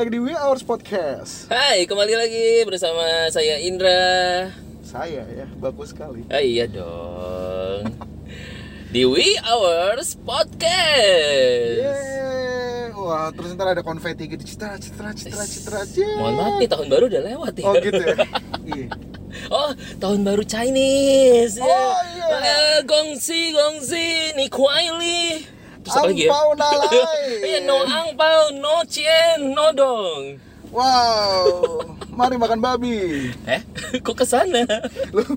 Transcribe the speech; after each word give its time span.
lagi 0.00 0.16
di 0.16 0.22
We 0.24 0.32
Hours 0.32 0.64
Podcast. 0.64 1.52
Hai, 1.52 1.84
kembali 1.84 2.16
lagi 2.16 2.64
bersama 2.64 3.28
saya 3.28 3.60
Indra. 3.60 4.48
Saya 4.80 5.28
ya, 5.28 5.44
bagus 5.60 5.92
sekali. 5.92 6.24
Ah, 6.32 6.40
iya 6.40 6.64
dong. 6.64 7.84
Di 8.88 9.04
We 9.04 9.36
Hours 9.44 10.16
Podcast. 10.24 11.84
Yeay. 11.84 12.96
Wah, 12.96 13.28
terus 13.36 13.52
ntar 13.52 13.76
ada 13.76 13.84
konfeti 13.84 14.24
gitu, 14.24 14.40
citra, 14.40 14.80
citra, 14.80 15.12
citra, 15.12 15.44
citra, 15.44 15.84
citra. 15.84 16.16
Mohon 16.16 16.32
maaf 16.32 16.54
nih, 16.56 16.68
tahun 16.72 16.86
baru 16.88 17.04
udah 17.12 17.22
lewat 17.36 17.52
ya. 17.60 17.64
Oh 17.68 17.74
gitu 17.76 18.00
ya. 18.00 18.16
Iya. 18.72 18.88
Oh, 19.52 19.70
tahun 20.00 20.24
baru 20.24 20.48
Chinese. 20.48 21.60
Oh, 21.60 21.92
iya. 22.16 22.24
Eh, 22.40 22.78
gongsi, 22.88 23.52
gongsi, 23.52 24.32
ni 24.32 24.48
kuai 24.48 24.96
li. 24.96 25.59
Terus 25.84 25.96
apa 25.96 26.06
lagi 26.06 26.22
ya? 26.24 26.30
Angpau 26.30 26.48
nalai. 26.56 27.00
Iya, 27.40 27.58
no 27.68 27.76
angpau, 27.82 28.42
no 28.60 28.74
cien, 28.86 29.38
no 29.52 29.66
dong. 29.72 30.22
Wow, 30.70 31.82
mari 32.14 32.38
makan 32.38 32.62
babi. 32.62 33.34
Eh, 33.42 33.60
kok 34.06 34.14
ke 34.14 34.22
sana? 34.22 34.62
Lu 35.10 35.24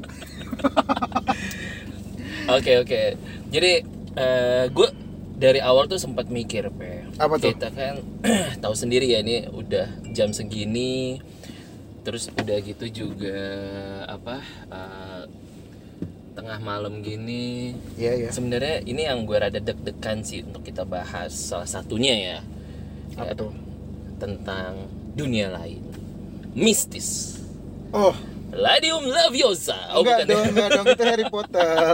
Oke 2.53 2.77
oke. 2.83 3.01
Jadi 3.49 3.71
eh 4.13 4.65
gue 4.69 4.89
dari 5.33 5.57
awal 5.57 5.89
tuh 5.89 5.97
sempat 5.97 6.29
mikir, 6.29 6.69
pe. 6.69 7.07
Apa 7.17 7.41
tuh? 7.41 7.49
Kita 7.55 7.73
kan 7.73 7.97
tahu 8.63 8.75
sendiri 8.77 9.09
ya 9.09 9.25
ini 9.25 9.49
udah 9.49 9.89
jam 10.13 10.29
segini, 10.35 11.17
terus 12.05 12.29
udah 12.29 12.57
gitu 12.61 12.85
juga 12.91 13.41
apa 14.05 14.37
eh, 14.69 15.23
tengah 16.33 16.57
malam 16.59 16.99
gini. 16.99 17.77
Iya, 17.95 18.11
iya. 18.17 18.29
Sebenarnya 18.29 18.81
ini 18.83 19.05
yang 19.05 19.23
gue 19.23 19.37
rada 19.37 19.57
deg-degan 19.57 20.21
sih 20.21 20.41
untuk 20.41 20.61
kita 20.61 20.83
bahas. 20.83 21.31
Salah 21.31 21.65
satunya 21.65 22.13
ya, 22.13 22.37
Apa 23.15 23.31
ya, 23.31 23.33
tuh? 23.37 23.53
tentang 24.17 24.89
dunia 25.13 25.49
lain, 25.49 25.83
mistis. 26.53 27.37
Oh, 27.93 28.13
Ladium 28.49 29.05
Laviosa. 29.05 29.77
Oh, 29.93 30.01
enggak 30.01 30.25
bukan 30.25 30.25
ya? 30.25 30.33
dong, 30.33 30.45
enggak 30.49 30.69
dong, 30.73 30.85
itu 30.89 31.03
Harry 31.05 31.27
Potter. 31.27 31.93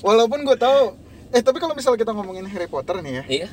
Walaupun 0.00 0.38
gue 0.44 0.56
tahu 0.56 0.82
Eh 1.30 1.42
tapi 1.42 1.58
kalau 1.58 1.74
misalnya 1.74 1.98
kita 1.98 2.14
ngomongin 2.14 2.46
Harry 2.46 2.70
Potter 2.70 3.02
nih 3.02 3.12
ya, 3.18 3.24
Iya. 3.26 3.48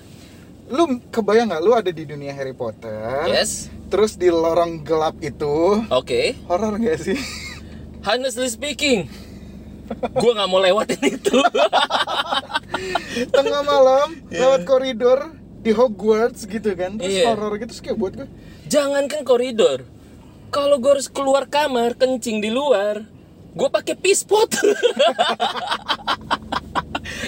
lu 0.70 1.02
kebayang 1.10 1.50
nggak 1.50 1.64
lu 1.66 1.74
ada 1.74 1.90
di 1.90 2.06
dunia 2.06 2.30
Harry 2.30 2.54
Potter? 2.54 3.26
Yes. 3.26 3.74
Terus 3.90 4.14
di 4.14 4.30
lorong 4.30 4.86
gelap 4.86 5.18
itu, 5.18 5.82
Oke. 5.90 6.38
horor 6.46 6.78
gak 6.78 7.02
sih? 7.02 7.18
Honestly 8.06 8.46
speaking, 8.48 9.10
gue 9.94 10.32
nggak 10.32 10.50
mau 10.50 10.60
lewatin 10.60 11.02
itu. 11.04 11.38
Tengah 13.28 13.62
malam 13.62 14.08
lewat 14.28 14.64
koridor 14.64 15.20
di 15.62 15.72
Hogwarts 15.72 16.46
gitu 16.46 16.74
kan, 16.74 16.98
terus 16.98 17.14
Iya. 17.14 17.30
horor 17.30 17.54
gitu, 17.56 17.70
kayak 17.80 17.98
buat 17.98 18.14
gue. 18.16 18.28
Jangankan 18.66 19.22
koridor, 19.22 19.86
kalau 20.50 20.78
gue 20.78 20.92
harus 20.92 21.06
keluar 21.06 21.46
kamar 21.46 21.94
kencing 21.94 22.40
di 22.40 22.50
luar, 22.50 23.06
gue 23.52 23.70
pakai 23.70 23.94
pispot. 23.94 24.50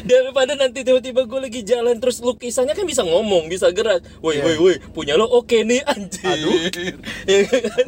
Daripada 0.03 0.53
nanti 0.53 0.81
tiba-tiba 0.81 1.23
gue 1.23 1.39
lagi 1.41 1.61
jalan 1.61 1.97
terus 1.97 2.19
lukisannya 2.19 2.73
kan 2.73 2.83
bisa 2.83 3.03
ngomong, 3.03 3.47
bisa 3.47 3.69
gerak. 3.69 4.01
Woi, 4.19 4.37
Iya. 4.37 4.43
woi, 4.43 4.55
woi, 4.59 4.75
punya 4.91 5.13
lo 5.13 5.27
oke 5.27 5.61
nih 5.61 5.81
anjir. 5.83 6.23
Aduh. 6.25 6.53
Ya 7.29 7.39
kan? 7.45 7.87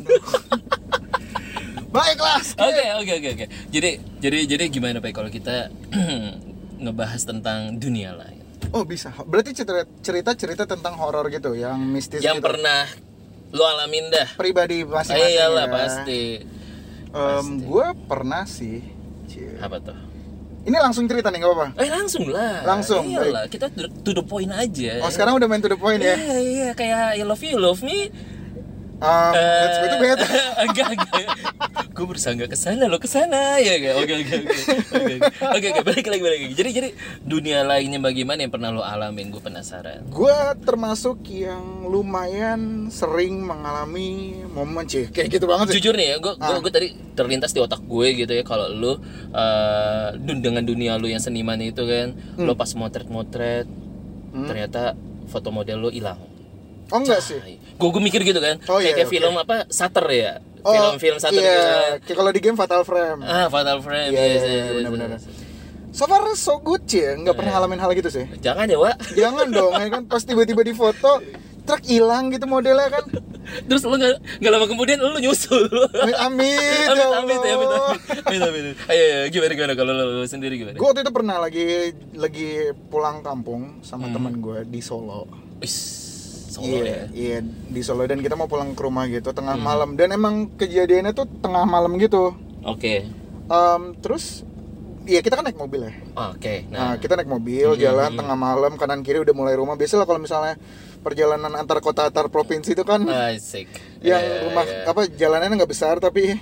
Baiklah. 1.96 2.42
Oke 2.60 2.84
oke 2.94 3.14
oke 3.16 3.30
oke. 3.34 3.46
Jadi 3.70 3.90
jadi 4.20 4.40
jadi 4.46 4.64
gimana 4.68 5.00
pak 5.00 5.12
kalau 5.14 5.30
kita 5.30 5.72
ngebahas 6.84 7.22
tentang 7.24 7.76
dunia 7.76 8.12
lain? 8.14 8.44
Oh 8.70 8.84
bisa, 8.84 9.14
berarti 9.24 9.56
cerita 9.56 9.88
cerita 10.02 10.32
cerita 10.36 10.64
tentang 10.66 11.00
horor 11.00 11.32
gitu, 11.32 11.56
yang 11.56 11.80
mistis 11.80 12.20
Yang 12.20 12.44
gitu. 12.44 12.48
pernah 12.52 12.84
lo 13.56 13.64
alamin 13.64 14.12
dah. 14.12 14.28
pribadi 14.36 14.84
Ah, 14.84 15.00
masing-masing. 15.00 15.32
iyalah 15.32 15.66
ya. 15.66 15.72
pasti. 15.72 16.24
Gue 17.64 17.88
pernah 18.06 18.44
sih. 18.44 18.84
Cie. 19.26 19.56
Apa 19.58 19.80
tuh? 19.80 19.96
Ini 20.66 20.76
langsung 20.76 21.06
cerita 21.06 21.30
nih, 21.30 21.40
gak 21.40 21.48
apa-apa. 21.48 21.68
Eh 21.78 21.88
langsung 21.88 22.26
lah. 22.28 22.66
Langsung, 22.66 23.06
Iyalah, 23.06 23.46
kita 23.46 23.70
to 23.70 23.86
to 24.02 24.12
the 24.12 24.26
point 24.26 24.50
aja. 24.50 24.98
Oh 25.00 25.14
sekarang 25.14 25.38
udah 25.38 25.46
main 25.46 25.62
to 25.62 25.70
the 25.70 25.78
point 25.78 26.02
ya. 26.02 26.18
Iya 26.18 26.38
iya 26.42 26.70
kayak 26.74 27.16
I 27.16 27.24
love 27.24 27.40
you, 27.40 27.54
you 27.54 27.62
love 27.62 27.80
me. 27.80 28.10
Um, 28.96 29.32
let's 29.36 29.78
go 29.78 29.88
to 29.88 29.98
bed. 30.00 30.20
enggak 30.62 30.88
enggak. 30.90 31.28
Gue 31.92 32.06
berusaha 32.06 32.32
nggak 32.32 32.48
ke 32.48 32.58
sana 32.58 32.88
lo 32.88 32.96
ke 32.96 33.08
sana 33.08 33.60
ya 33.60 33.76
enggak. 33.76 33.96
Oke 33.98 34.14
oke 34.16 34.34
oke. 34.38 34.58
Oke 35.52 35.66
oke 35.70 35.82
balik 35.84 36.06
lagi 36.06 36.22
balik 36.22 36.40
lagi. 36.42 36.56
Jadi 36.56 36.70
jadi 36.72 36.90
dunia 37.20 37.64
lainnya 37.64 38.00
bagaimana 38.00 38.40
yang 38.40 38.50
pernah 38.50 38.72
lo 38.72 38.82
alamin? 38.82 39.30
Gue 39.30 39.40
penasaran. 39.40 40.08
Gue 40.08 40.32
termasuk 40.62 41.28
yang 41.28 41.60
lumayan 41.86 42.88
sering 42.88 43.44
mengalami 43.44 44.40
momen 44.48 44.86
cie 44.86 45.08
kayak 45.08 45.28
gitu 45.30 45.46
banget 45.46 45.76
sih. 45.76 45.84
Jujur 45.84 45.94
nih 45.94 46.08
ya, 46.10 46.18
gue 46.18 46.34
Ah. 46.38 46.56
gue 46.56 46.72
tadi 46.72 46.88
terlintas 47.14 47.52
di 47.52 47.60
otak 47.60 47.82
gue 47.82 48.08
gitu 48.16 48.32
ya 48.32 48.44
kalau 48.44 48.72
eh, 48.72 50.08
dun- 50.18 50.40
dengan 50.40 50.64
dunia 50.64 50.96
lu 50.96 51.08
yang 51.08 51.20
seniman 51.20 51.60
itu 51.60 51.84
kan, 51.84 52.16
Hmm. 52.36 52.48
lo 52.48 52.56
pas 52.56 52.72
motret-motret 52.72 53.68
ternyata 54.36 54.96
foto 55.26 55.48
model 55.50 55.80
lo 55.80 55.90
hilang. 55.90 56.20
Oh 56.88 57.00
enggak 57.00 57.20
sih. 57.20 57.40
Gue 57.76 57.90
gue 57.90 58.00
mikir 58.00 58.22
gitu 58.22 58.38
kan, 58.38 58.56
Oh, 58.66 58.78
kayak, 58.78 58.82
iya, 58.82 58.92
kayak 58.94 59.08
oke. 59.08 59.14
film 59.14 59.34
apa 59.36 59.56
Shutter 59.68 60.06
ya, 60.08 60.32
Oh, 60.62 60.72
film-film 60.72 61.18
Shutter 61.18 61.38
iya. 61.38 61.50
gitu 61.50 61.66
kan. 61.66 61.92
Kayak 62.02 62.18
kalau 62.18 62.32
di 62.32 62.40
game 62.40 62.56
Fatal 62.56 62.82
Frame. 62.82 63.20
Ah, 63.22 63.48
Fatal 63.48 63.80
Frame. 63.80 64.12
Iya, 64.12 64.24
iya, 64.24 64.40
iya, 64.40 64.62
yes, 64.62 64.74
benar-benar. 64.76 65.10
So 65.92 66.06
far 66.06 66.24
so 66.34 66.60
good 66.60 66.84
cie, 66.86 67.16
nggak 67.16 67.34
pernah 67.34 67.52
ngalamin 67.54 67.80
hal 67.80 67.92
gitu 67.94 68.08
sih. 68.08 68.28
Jangan 68.38 68.66
ya, 68.66 68.76
Wak. 68.76 68.96
Jangan 69.14 69.48
dong, 69.50 69.74
ya 69.74 69.88
kan 69.90 70.02
pas 70.06 70.22
tiba-tiba 70.22 70.60
di 70.62 70.72
foto 70.72 71.24
truk 71.66 71.82
hilang 71.82 72.30
gitu 72.30 72.46
modelnya 72.46 72.92
kan. 72.92 73.04
Terus 73.64 73.82
lu 73.82 73.96
nggak 73.96 74.40
nggak 74.40 74.52
lama 74.52 74.66
kemudian 74.66 74.98
lu 74.98 75.18
nyusul. 75.18 75.66
Amit, 75.96 76.14
amit, 76.14 76.60
Amit, 76.86 77.00
ya 77.00 77.16
amit, 77.16 77.40
ya, 77.42 77.56
amit, 77.56 77.70
amit, 77.70 78.02
amit, 78.28 78.42
amit. 78.44 78.66
Ayo, 78.86 79.04
ayo, 79.04 79.26
gimana, 79.30 79.54
gimana 79.54 79.74
kalau 79.74 79.92
lu 79.96 80.24
sendiri 80.24 80.56
gimana? 80.56 80.76
Gue 80.76 80.86
waktu 80.86 81.02
itu 81.02 81.12
pernah 81.12 81.38
lagi 81.40 81.66
lagi 82.12 82.50
pulang 82.86 83.22
kampung 83.22 83.80
sama 83.82 84.06
Hmm. 84.06 84.14
teman 84.14 84.34
gue 84.38 84.60
di 84.64 84.80
Solo. 84.80 85.26
Wis, 85.58 85.74
Solo 86.56 86.72
iya, 86.72 86.84
ya. 86.88 87.04
Hmm. 87.04 87.12
iya 87.12 87.38
di 87.44 87.82
Solo 87.84 88.08
dan 88.08 88.24
kita 88.24 88.40
mau 88.40 88.48
pulang 88.48 88.72
ke 88.72 88.82
rumah 88.82 89.04
gitu 89.12 89.36
tengah 89.36 89.60
malam 89.60 90.00
dan 90.00 90.16
emang 90.16 90.56
kejadiannya 90.56 91.12
tuh 91.12 91.28
tengah 91.44 91.68
malam 91.68 92.00
gitu. 92.00 92.32
Oke. 92.64 93.04
Em, 93.46 93.82
terus 94.00 94.48
Iya 95.06 95.22
kita 95.22 95.38
kan 95.38 95.46
naik 95.46 95.62
mobil 95.62 95.86
ya. 95.86 95.94
Oke. 96.34 96.66
Nah, 96.74 96.78
Nah, 96.82 96.94
kita 96.98 97.14
naik 97.14 97.30
mobil, 97.30 97.78
Hmm, 97.78 97.82
jalan 97.82 98.10
hmm. 98.10 98.20
tengah 98.26 98.38
malam, 98.38 98.74
kanan 98.74 99.06
kiri 99.06 99.22
udah 99.22 99.38
mulai 99.38 99.54
rumah. 99.54 99.78
Biasalah 99.78 100.10
kalau 100.10 100.18
misalnya 100.18 100.58
perjalanan 101.06 101.54
antar 101.54 101.78
kota 101.78 102.10
antar 102.10 102.26
provinsi 102.34 102.74
itu 102.74 102.82
kan 102.82 103.06
asik. 103.06 103.70
yang 104.02 104.18
Iya, 104.18 104.50
rumah 104.50 104.66
iya. 104.66 104.90
apa 104.90 105.06
jalanannya 105.06 105.62
nggak 105.62 105.70
besar 105.70 106.02
tapi 106.02 106.34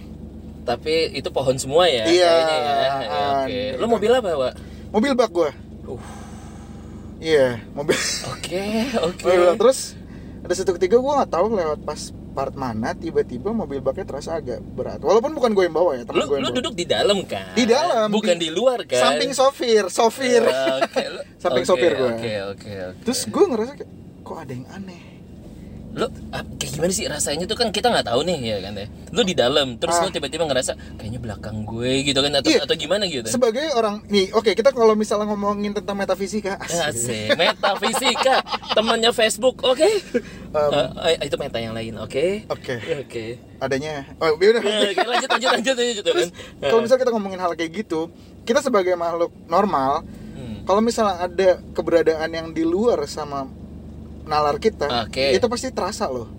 Tapi 0.63 1.12
itu 1.12 1.28
pohon 1.28 1.59
semua 1.59 1.91
ya? 1.91 2.07
Iya, 2.07 2.31
kayaknya 2.31 2.56
ya. 2.56 2.72
Ya, 2.72 2.91
ah, 3.12 3.44
Oke. 3.44 3.52
gitu. 3.52 3.75
Lo 3.84 3.85
mobil 3.91 4.12
apa, 4.16 4.29
Wak? 4.31 4.53
mobil 4.96 5.12
bak 5.12 5.29
gua. 5.35 5.52
Uh. 5.84 6.00
Iya, 7.19 7.47
mobil. 7.75 8.00
Oke, 8.31 8.63
oke. 9.03 9.23
mobil 9.28 9.41
bak. 9.44 9.56
Terus 9.59 9.79
ada 10.44 10.54
satu 10.54 10.76
ketiga 10.76 10.96
gua 10.98 11.24
nggak 11.24 11.31
tahu 11.31 11.46
lewat 11.54 11.80
pas 11.81 12.02
part 12.34 12.52
mana 12.52 12.92
tiba-tiba 12.92 13.50
mobil 13.50 13.78
baknya 13.78 14.04
terasa 14.04 14.36
agak 14.36 14.58
berat. 14.59 14.98
Walaupun 14.98 15.31
bukan 15.31 15.54
gue 15.54 15.64
yang 15.64 15.72
bawa 15.72 15.92
ya, 15.94 16.04
teman 16.04 16.18
Lu, 16.18 16.26
gue 16.26 16.36
yang 16.36 16.44
lu 16.44 16.50
bawa. 16.50 16.58
duduk 16.58 16.74
di 16.74 16.86
dalam 16.86 17.18
kan? 17.24 17.54
Di 17.54 17.64
dalam, 17.64 18.08
Bukan 18.09 18.36
di- 18.36 18.42
di, 18.42 18.50
luar 18.50 18.80
kan? 18.84 19.02
Samping 19.14 19.32
sopir, 19.32 19.86
sopir. 19.88 20.42
Ah, 20.44 20.82
Oke, 20.82 21.03
lu- 21.06 21.24
Samping 21.46 21.62
oke, 21.62 21.70
sopir 21.70 21.92
gua. 21.94 22.09
Oke, 22.12 22.34
oke, 22.50 22.72
oke. 22.90 23.00
Terus 23.06 23.20
gue 23.30 23.44
ngerasa 23.46 23.72
kayak 23.78 23.92
kok 24.20 24.38
ada 24.40 24.50
yang 24.52 24.66
aneh. 24.68 25.03
Lu 25.94 26.06
ap- 26.30 26.50
kayak 26.58 26.72
gimana 26.74 26.90
sih 26.90 27.06
rasanya 27.06 27.46
tuh 27.46 27.54
kan 27.54 27.70
kita 27.70 27.86
nggak 27.88 28.08
tahu 28.08 28.22
nih 28.24 28.38
ya 28.44 28.58
kan 28.59 28.74
ya. 28.76 28.86
Lu 29.09 29.22
di 29.22 29.31
dalam 29.31 29.78
terus 29.78 29.94
Ah. 29.94 30.02
lu 30.02 30.09
tiba-tiba 30.09 30.42
ngerasa 30.44 30.74
kayaknya 30.96 31.20
belakang 31.20 31.62
gue 31.64 32.02
gitu 32.03 32.17
kan 32.17 32.34
atau 32.34 32.50
Iya. 32.50 32.66
atau 32.66 32.73
gimana 32.73 33.06
gitu. 33.06 33.29
Sebagai 33.29 33.70
orang 33.72 34.02
nih, 34.08 34.29
oke 34.32 34.52
kita 34.52 34.70
kalau 34.70 34.94
misalnya 34.94 35.26
ngomongin 35.28 35.72
tentang 35.72 35.94
metafisika, 35.96 36.58
asik. 36.58 36.82
Asik, 36.84 37.28
metafisika, 37.35 38.35
temannya 38.72 39.12
Facebook, 39.12 39.62
oke? 39.62 39.85
Um, 40.53 40.70
Eh, 41.02 41.17
eh, 41.17 41.26
itu 41.26 41.34
meta 41.35 41.58
yang 41.58 41.73
lain, 41.73 41.97
oke? 41.97 42.46
Oke, 42.46 42.78
Oke. 42.96 43.41
adanya. 43.58 44.06
Oh, 44.22 44.38
ya 44.38 44.53
udah. 44.53 44.62
Ya, 44.62 44.78
oke, 44.88 45.02
lanjut, 45.03 45.29
lanjut, 45.32 45.50
lanjut, 45.50 45.76
lanjut, 45.76 46.03
Terus 46.06 46.29
kan? 46.29 46.62
kalau 46.62 46.79
misalnya 46.79 47.02
kita 47.02 47.12
ngomongin 47.12 47.41
hal 47.41 47.52
kayak 47.53 47.72
gitu, 47.76 48.14
kita 48.46 48.62
sebagai 48.62 48.94
makhluk 48.94 49.34
normal, 49.47 50.06
Hmm. 50.06 50.62
kalau 50.62 50.78
misalnya 50.78 51.26
ada 51.26 51.50
keberadaan 51.73 52.29
yang 52.29 52.47
di 52.52 52.62
luar 52.62 53.02
sama 53.08 53.50
nalar 54.25 54.58
kita, 54.58 54.87
Oke. 55.03 55.31
itu 55.31 55.46
pasti 55.46 55.70
terasa 55.70 56.08
loh. 56.08 56.29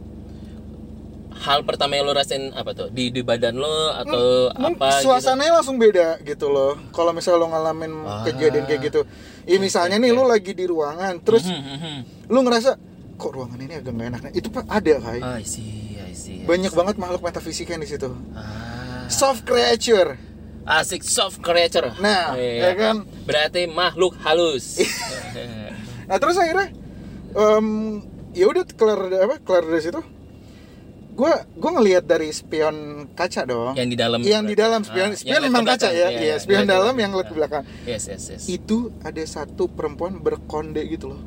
hal 1.36 1.60
pertama 1.60 1.92
yang 1.92 2.06
lo 2.06 2.14
rasain 2.14 2.54
apa 2.54 2.72
tuh 2.72 2.88
di 2.88 3.10
di 3.10 3.20
badan 3.20 3.52
lo 3.54 3.69
atau 3.92 4.48
Mung- 4.54 4.78
apa 4.78 4.96
gitu? 4.96 5.10
suasananya 5.10 5.52
langsung 5.54 5.76
beda 5.76 6.16
gitu 6.22 6.48
loh. 6.48 6.78
Kalau 6.88 7.10
misalnya 7.10 7.38
lo 7.38 7.48
ngalamin 7.50 7.92
Ah. 8.00 8.22
kejadian 8.25 8.64
kayak 8.64 8.81
gitu, 8.82 9.00
ya 9.44 9.58
misalnya 9.58 9.98
nih 9.98 10.08
lo 10.10 10.25
lagi 10.25 10.52
di 10.52 10.64
ruangan, 10.64 11.20
terus 11.20 11.44
Mhm, 11.44 11.52
mhm. 11.75 11.94
lo 12.31 12.38
ngerasa 12.40 12.70
kok 13.14 13.31
ruangan 13.31 13.58
ini 13.58 13.75
agak 13.75 13.92
nggak 13.92 14.08
enak. 14.08 14.22
Itu 14.32 14.48
pak 14.48 14.64
ada 14.64 14.94
kai. 14.96 15.20
I 15.20 15.44
see, 15.44 15.98
I 16.00 16.14
see. 16.14 16.38
I 16.40 16.46
Banyak 16.46 16.70
see. 16.70 16.78
banget 16.78 16.94
makhluk 16.96 17.20
metafisika 17.20 17.75
di 17.75 17.88
situ. 17.88 18.08
Ah. 18.32 19.04
Soft 19.06 19.42
creature. 19.42 20.16
Asik 20.64 21.04
soft 21.04 21.44
creature. 21.44 21.92
Nah, 21.98 22.32
Iya. 22.32 22.62
ya 22.62 22.70
kan? 22.75 22.96
Berarti 23.20 23.66
makhluk 23.66 24.16
halus. 24.19 24.80
Nah 26.04 26.16
terus 26.16 26.37
akhirnya, 26.37 26.69
em, 27.34 27.66
ya 28.32 28.46
udah 28.46 28.62
kelar 28.69 29.00
apa 29.20 29.34
kelar 29.40 29.64
dari 29.64 29.82
situ. 29.82 30.00
gue 31.12 31.31
gue 31.31 31.70
ngelihat 31.72 32.02
dari 32.02 32.26
spion 32.28 32.75
kaca 33.10 33.42
dong 33.44 33.75
Yang 33.76 33.88
di 33.88 33.96
dalam. 33.96 34.19
yang 34.20 34.42
di 34.42 34.56
dalam 34.56 34.82
spion 34.82 35.08
Ah, 35.08 35.14
spion 35.14 35.40
memang 35.40 35.62
kaca 35.62 35.86
ya 35.88 35.94
Iya, 36.04 36.08
iya 36.10 36.20
iya, 36.25 36.34
spion 36.36 36.58
lihat 36.60 36.66
ke 36.66 36.72
dalam 36.72 36.82
belakang. 36.88 36.98
yang 36.98 37.12
lihat 37.12 37.22
ke 37.22 37.31
Ah. 37.31 37.36
belakang 37.36 37.62
Yes, 37.84 38.02
yes, 38.04 38.22
yes. 38.28 38.42
itu 38.48 38.76
ada 39.00 39.22
satu 39.25 39.69
perempuan 39.69 40.19
berkonde 40.19 40.82
gitu 40.84 41.06
loh 41.08 41.22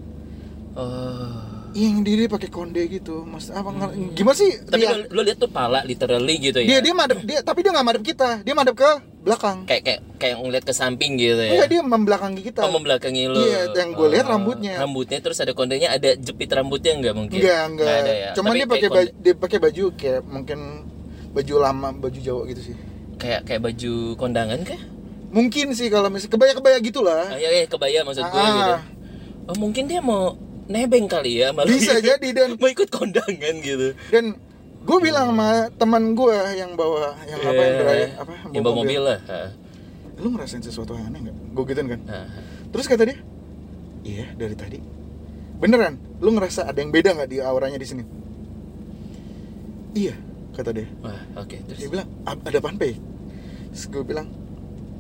Oh. 0.75 1.71
yang 1.73 2.01
diri 2.01 2.25
pakai 2.25 2.47
konde 2.47 2.83
gitu 2.85 3.23
mas 3.23 3.47
apa 3.49 3.65
nggak- 3.65 4.13
gimana 4.13 4.35
sih 4.35 4.51
Tapi 4.59 4.77
Dia- 4.77 4.91
lo, 4.93 5.09
lo 5.09 5.21
lihat 5.23 5.37
tuh 5.37 5.49
pala 5.49 5.81
literally 5.81 6.35
gitu 6.37 6.59
dia 6.59 6.69
ya. 6.69 6.79
dia 6.81 6.93
madep 6.93 7.19
dia 7.23 7.39
tapi 7.39 7.59
dia 7.61 7.71
nggak 7.71 7.87
madep 7.87 8.03
kita 8.03 8.29
dia 8.41 8.53
madep 8.53 8.75
ke 8.75 8.91
belakang 9.27 9.57
kayak 9.63 9.83
kayak 9.83 9.99
kayak 10.15 10.35
ngeliat 10.37 10.63
ke 10.63 10.71
samping 10.71 11.11
gitu 11.15 11.35
ya. 11.37 11.51
Enggak 11.53 11.69
dia 11.69 11.81
membelakangi 11.81 12.41
kita 12.41 12.59
Oh, 12.61 12.71
membelakangi 12.71 13.23
lo. 13.25 13.37
Iya, 13.37 13.75
yang 13.75 13.91
gue 13.91 14.07
lihat 14.09 14.25
Oh, 14.25 14.31
rambutnya. 14.33 14.73
Rambutnya 14.77 15.19
terus 15.19 15.37
ada 15.37 15.51
kondenya, 15.51 15.91
ada 15.91 16.15
jepit 16.15 16.47
rambutnya 16.47 16.95
enggak 16.95 17.13
mungkin? 17.13 17.37
enggak 17.37 17.61
enggak 17.67 17.85
Nggak 17.85 18.01
ada 18.01 18.13
ya. 18.13 18.29
cuman 18.33 18.47
Tapi 18.47 18.57
dia 18.57 18.67
pakai 18.67 18.89
baju 18.89 19.09
dia 19.13 19.33
pakai 19.35 19.57
baju 19.59 19.83
kayak 19.93 20.21
mungkin 20.23 20.59
baju 21.29 21.53
lama 21.59 21.87
baju 21.91 22.17
Jawa 22.17 22.41
gitu 22.47 22.61
sih 22.63 22.75
kayak 23.17 23.43
kayak 23.43 23.61
baju 23.61 23.93
kondangan 24.15 24.63
kah? 24.63 24.79
mungkin 25.27 25.69
sih 25.71 25.87
kalau 25.87 26.07
misalnya 26.07 26.31
kebaya 26.31 26.51
kebaya 26.55 26.77
gitulah 26.79 27.27
Ah, 27.27 27.35
ya, 27.35 27.51
ya 27.51 27.65
kebaya 27.65 27.99
maksud 28.01 28.23
gue 28.23 28.31
Ah. 28.33 28.47
gitu. 28.49 28.73
Oh, 29.45 29.55
mungkin 29.55 29.85
dia 29.85 29.99
mau 29.99 30.39
nebeng 30.65 31.05
kali 31.05 31.39
ya 31.39 31.51
malah 31.51 31.67
bisa 31.67 31.99
jadi 31.99 32.27
dan 32.29 32.55
mau 32.59 32.67
ikut 32.67 32.87
kondangan 32.87 33.55
gitu. 33.57 33.91
dan 34.07 34.39
gue 34.87 34.97
bilang 35.03 35.35
sama 35.35 35.67
teman 35.75 36.15
gue 36.15 36.37
yang 36.55 36.71
bawa 36.73 37.11
yang 37.27 37.39
apa 37.43 37.61
yang 37.61 37.75
drive 37.77 38.11
apa 38.15 38.31
yang 38.55 38.63
bawa 38.63 38.75
mobil. 38.79 39.01
lah. 39.03 39.19
Ah, 39.27 39.49
lu 40.17 40.27
ngerasain 40.31 40.63
sesuatu 40.63 40.95
yang 40.95 41.11
aneh 41.11 41.27
nggak? 41.27 41.35
Gue 41.51 41.63
gituin 41.67 41.87
kan? 41.91 42.01
Terus 42.71 42.85
kata 42.87 43.03
dia 43.03 43.17
iya 44.01 44.31
dari 44.33 44.55
tadi. 44.55 44.79
Beneran 45.59 45.99
lu 46.23 46.31
ngerasa 46.31 46.65
ada 46.65 46.79
yang 46.79 46.95
beda 46.95 47.13
nggak 47.13 47.29
di 47.29 47.37
auranya 47.43 47.75
di 47.75 47.83
sini? 47.83 48.03
Iya 49.91 50.15
kata 50.55 50.71
dia. 50.71 50.87
Wah, 51.03 51.21
oke. 51.35 51.57
Terus? 51.67 51.77
Dia 51.77 51.89
bilang 51.91 52.07
"A- 52.23 52.39
ada 52.39 52.57
apaan 52.57 52.77
pe 52.79 52.95
terus 53.67 53.93
gue 53.93 54.01
bilang 54.01 54.25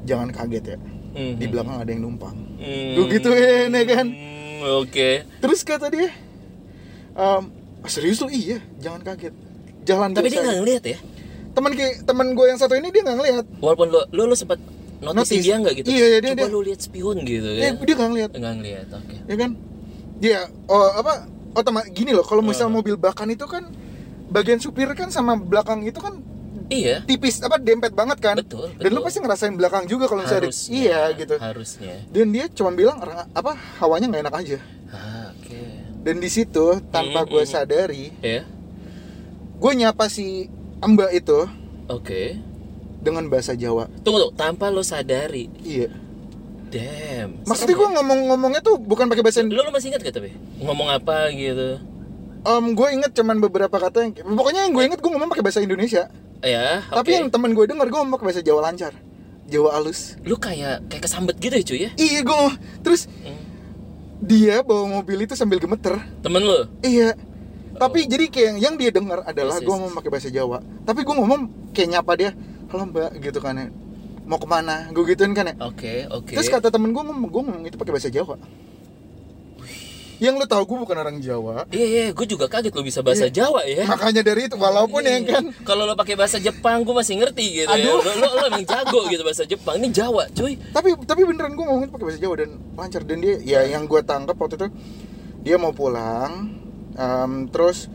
jangan 0.05 0.29
kaget 0.29 0.75
ya 0.75 0.77
di 1.17 1.47
hmm, 1.47 1.49
belakang 1.49 1.77
ada 1.81 1.89
yang 1.89 2.03
numpang. 2.05 2.35
Hmm. 2.61 2.93
Gua 2.93 3.05
gituin, 3.09 3.73
ya 3.73 3.83
kan? 3.89 4.05
Hmm, 4.05 4.83
Oke. 4.83 5.25
terus 5.41 5.65
kata 5.65 5.89
dia 5.89 6.13
"Em, 7.15 7.43
ah, 7.81 7.89
serius 7.89 8.21
lu? 8.21 8.29
Iya 8.29 8.61
jangan 8.77 9.01
kaget 9.01 9.33
jalan 9.87 10.09
Tapi 10.11 10.27
dia 10.27 10.39
nggak 10.39 10.51
aja." 10.51 10.61
ngeliat 10.61 10.83
ya. 10.85 10.99
teman 11.49 11.71
ki- 11.73 11.97
teman 12.03 12.27
gue 12.31 12.45
yang 12.45 12.59
satu 12.59 12.73
ini 12.73 12.87
dia 12.87 13.01
nggak 13.01 13.17
ngeliat 13.17 13.45
Walaupun 13.57 13.87
lo 13.87 14.01
lo, 14.07 14.23
lo 14.25 14.35
sempat 14.35 14.61
notice 14.99 15.17
Notice. 15.25 15.41
dia 15.41 15.55
nggak 15.55 15.73
gitu. 15.75 15.87
Iya, 15.87 16.05
iya, 16.07 16.17
dia- 16.19 16.33
Coba 16.33 16.43
dia- 16.43 16.51
lo 16.51 16.59
lihat 16.61 16.79
spion 16.79 17.17
gitu 17.19 17.49
Eh, 17.49 17.57
ya. 17.57 17.69
dia 17.73 17.93
nggak 17.95 18.09
ngeliat 18.11 18.31
Nggak 18.31 18.53
ngeliat. 18.55 18.87
Oke. 18.91 19.15
ya 19.23 19.35
kan 19.35 19.51
dia 20.17 20.37
oh 20.65 20.87
apa 20.93 21.13
oh 21.51 21.63
teman 21.63 21.83
gini 21.89 22.11
loh 22.11 22.21
kalau 22.21 22.41
misal 22.41 22.67
Uh. 22.67 22.73
mobil 22.75 22.93
bakan 22.95 23.31
itu 23.31 23.45
kan 23.45 23.65
bagian 24.27 24.57
supir 24.57 24.85
kan 24.91 25.07
sama 25.07 25.33
belakang 25.35 25.81
itu 25.81 25.97
kan 25.97 26.19
Iya. 26.67 26.99
tipis 27.01 27.39
apa 27.39 27.55
dempet 27.57 27.89
banget 27.91 28.19
kan 28.19 28.35
Betul, 28.35 28.67
dan 28.75 28.89
lu 28.89 28.99
betul. 28.99 29.05
pasti 29.07 29.17
ngerasain 29.19 29.55
belakang 29.55 29.83
juga 29.85 30.05
kalau 30.05 30.21
misalnya 30.21 30.45
ada- 30.45 30.67
iya 30.69 30.99
gitu 31.15 31.35
Harusnya. 31.37 31.95
dan 32.05 32.27
dia 32.27 32.45
cuma 32.51 32.69
bilang 32.71 32.99
"Ra- 32.99 33.29
apa 33.31 33.51
hawanya 33.77 34.05
nggak 34.09 34.23
enak 34.25 34.35
aja 34.35 34.57
Ah, 34.89 35.31
oke. 35.31 35.61
dan 36.03 36.15
di 36.17 36.27
situ 36.27 36.65
tanpa 36.87 37.23
Mm, 37.23 37.29
gue 37.29 37.41
mm. 37.41 37.47
sadari 37.47 38.05
Ya. 38.19 38.43
Gue 39.57 39.71
nyapa 39.73 40.05
si 40.05 40.47
mbak 40.79 41.11
itu 41.11 41.49
Oke. 41.87 42.37
dengan 42.99 43.25
bahasa 43.25 43.53
Jawa 43.53 43.89
Tunggu 44.01 44.19
tuh, 44.19 44.31
tanpa 44.33 44.67
lo 44.67 44.81
sadari. 44.81 45.49
iya 45.61 45.89
Damn. 46.67 47.41
maksudnya 47.43 47.73
gue 47.73 47.89
ngomong-ngomongnya 47.91 48.59
tuh 48.59 48.75
bukan 48.75 49.07
pakai 49.07 49.23
bahasa 49.23 49.39
ya. 49.39 49.47
Lo, 49.47 49.63
lo 49.63 49.71
masih 49.71 49.87
ingat 49.87 50.01
gak 50.01 50.13
tapi? 50.13 50.35
Ngomong 50.59 50.91
apa 50.91 51.31
gitu? 51.31 51.79
Om, 52.43 52.65
gue 52.73 52.87
inget 52.93 53.11
cuman 53.13 53.39
beberapa 53.39 53.71
kata 53.73 54.03
yang 54.03 54.11
pokoknya 54.13 54.67
yang 54.67 54.73
gue 54.73 54.83
inget 54.85 54.99
gue 54.99 55.07
ngomong 55.07 55.27
pakai 55.27 55.41
bahasa 55.41 55.59
Indonesia 55.59 56.11
Ya, 56.37 56.85
tapi 56.85 57.11
oke. 57.11 57.17
yang 57.17 57.27
temen 57.27 57.49
gue 57.51 57.65
denger 57.65 57.87
gue 57.87 57.97
ngomong 57.97 58.13
pakai 58.13 58.27
bahasa 58.29 58.41
Jawa 58.41 58.61
lancar 58.63 58.93
Jawa 59.43 59.73
halus 59.73 60.19
Lu 60.21 60.37
kayak 60.37 60.85
kayak 60.85 61.01
kesambet 61.01 61.35
gitu 61.39 61.55
ya 61.55 61.63
cuy 61.63 61.79
ya? 61.79 61.91
iya 61.97 62.19
gue 62.21 62.39
terus 62.81 63.07
Hmm. 63.07 63.41
dia 64.19 64.61
bawa 64.61 64.85
mobil 64.93 65.17
itu 65.19 65.33
sambil 65.33 65.57
gemeter 65.57 65.97
Temen 66.19 66.39
lu? 66.39 66.67
iya 66.81 67.17
tapi 67.77 67.99
jadi 68.03 68.25
kayak 68.25 68.51
yang 68.57 68.75
dia 68.75 68.89
dengar 68.89 69.21
adalah 69.21 69.57
Yes, 69.57 69.63
gue 69.63 69.75
ngomong 69.75 69.93
pakai 69.95 70.09
bahasa 70.09 70.29
Jawa 70.29 70.57
tapi 70.81 71.01
gue 71.01 71.15
ngomong 71.15 71.41
kayak 71.71 71.89
nyapa 71.91 72.11
dia 72.13 72.31
halo 72.67 72.83
mbak 72.85 73.21
gitu 73.21 73.37
kan 73.37 73.55
ya 73.55 73.67
mau 74.23 74.35
ke 74.35 74.45
mana 74.45 74.89
gue 74.89 75.03
gituin 75.05 75.31
kan 75.31 75.45
ya 75.45 75.55
Oke, 75.61 76.03
oke. 76.09 76.33
terus 76.33 76.47
kata 76.47 76.67
temen 76.67 76.89
gue 76.89 76.99
ngomong 76.99 77.25
gue 77.25 77.41
ngomong 77.43 77.63
itu 77.63 77.75
pakai 77.75 77.93
bahasa 77.93 78.09
Jawa 78.09 78.35
yang 80.17 80.33
lu 80.33 80.43
tahu 80.43 80.65
gue 80.65 80.77
bukan 80.81 80.97
orang 80.97 81.21
Jawa 81.21 81.69
Iya, 81.69 81.85
iya, 81.85 82.03
gue 82.09 82.25
juga 82.25 82.49
kaget 82.49 82.73
lo 82.73 82.81
bisa 82.81 83.05
bahasa 83.05 83.29
Iya. 83.29 83.37
Jawa 83.37 83.61
ya. 83.63 83.85
makanya 83.85 84.25
dari 84.25 84.49
itu 84.49 84.57
walaupun 84.57 85.05
ya 85.05 85.13
Iya. 85.13 85.29
kan 85.29 85.43
Kalau 85.61 85.85
lo 85.85 85.93
pakai 85.93 86.17
bahasa 86.17 86.41
Jepang, 86.41 86.81
gue 86.81 86.89
masih 86.91 87.21
ngerti 87.21 87.61
gitu 87.61 87.69
Aduh. 87.69 88.01
ya. 88.01 88.01
Lo, 88.01 88.13
lo, 88.17 88.27
lo 88.33 88.43
emang 88.49 88.65
jago 88.65 89.05
gitu 89.05 89.21
bahasa 89.21 89.45
Jepang. 89.45 89.77
Ini 89.77 89.93
Jawa, 89.93 90.25
cuy. 90.33 90.57
tapi 90.73 90.97
tapi 91.05 91.21
beneran 91.21 91.53
gue 91.53 91.61
ngomongin 91.61 91.93
pakai 91.93 92.05
bahasa 92.09 92.17
Jawa 92.17 92.33
dan 92.35 92.49
lancar 92.73 93.01
dan 93.05 93.17
dia 93.21 93.35
ya 93.39 93.61
yang 93.69 93.85
gue 93.85 94.01
tangkap 94.01 94.33
waktu 94.35 94.57
itu 94.57 94.67
dia 95.45 95.55
mau 95.55 95.69
pulang 95.69 96.49
em, 96.97 97.47
terus 97.47 97.87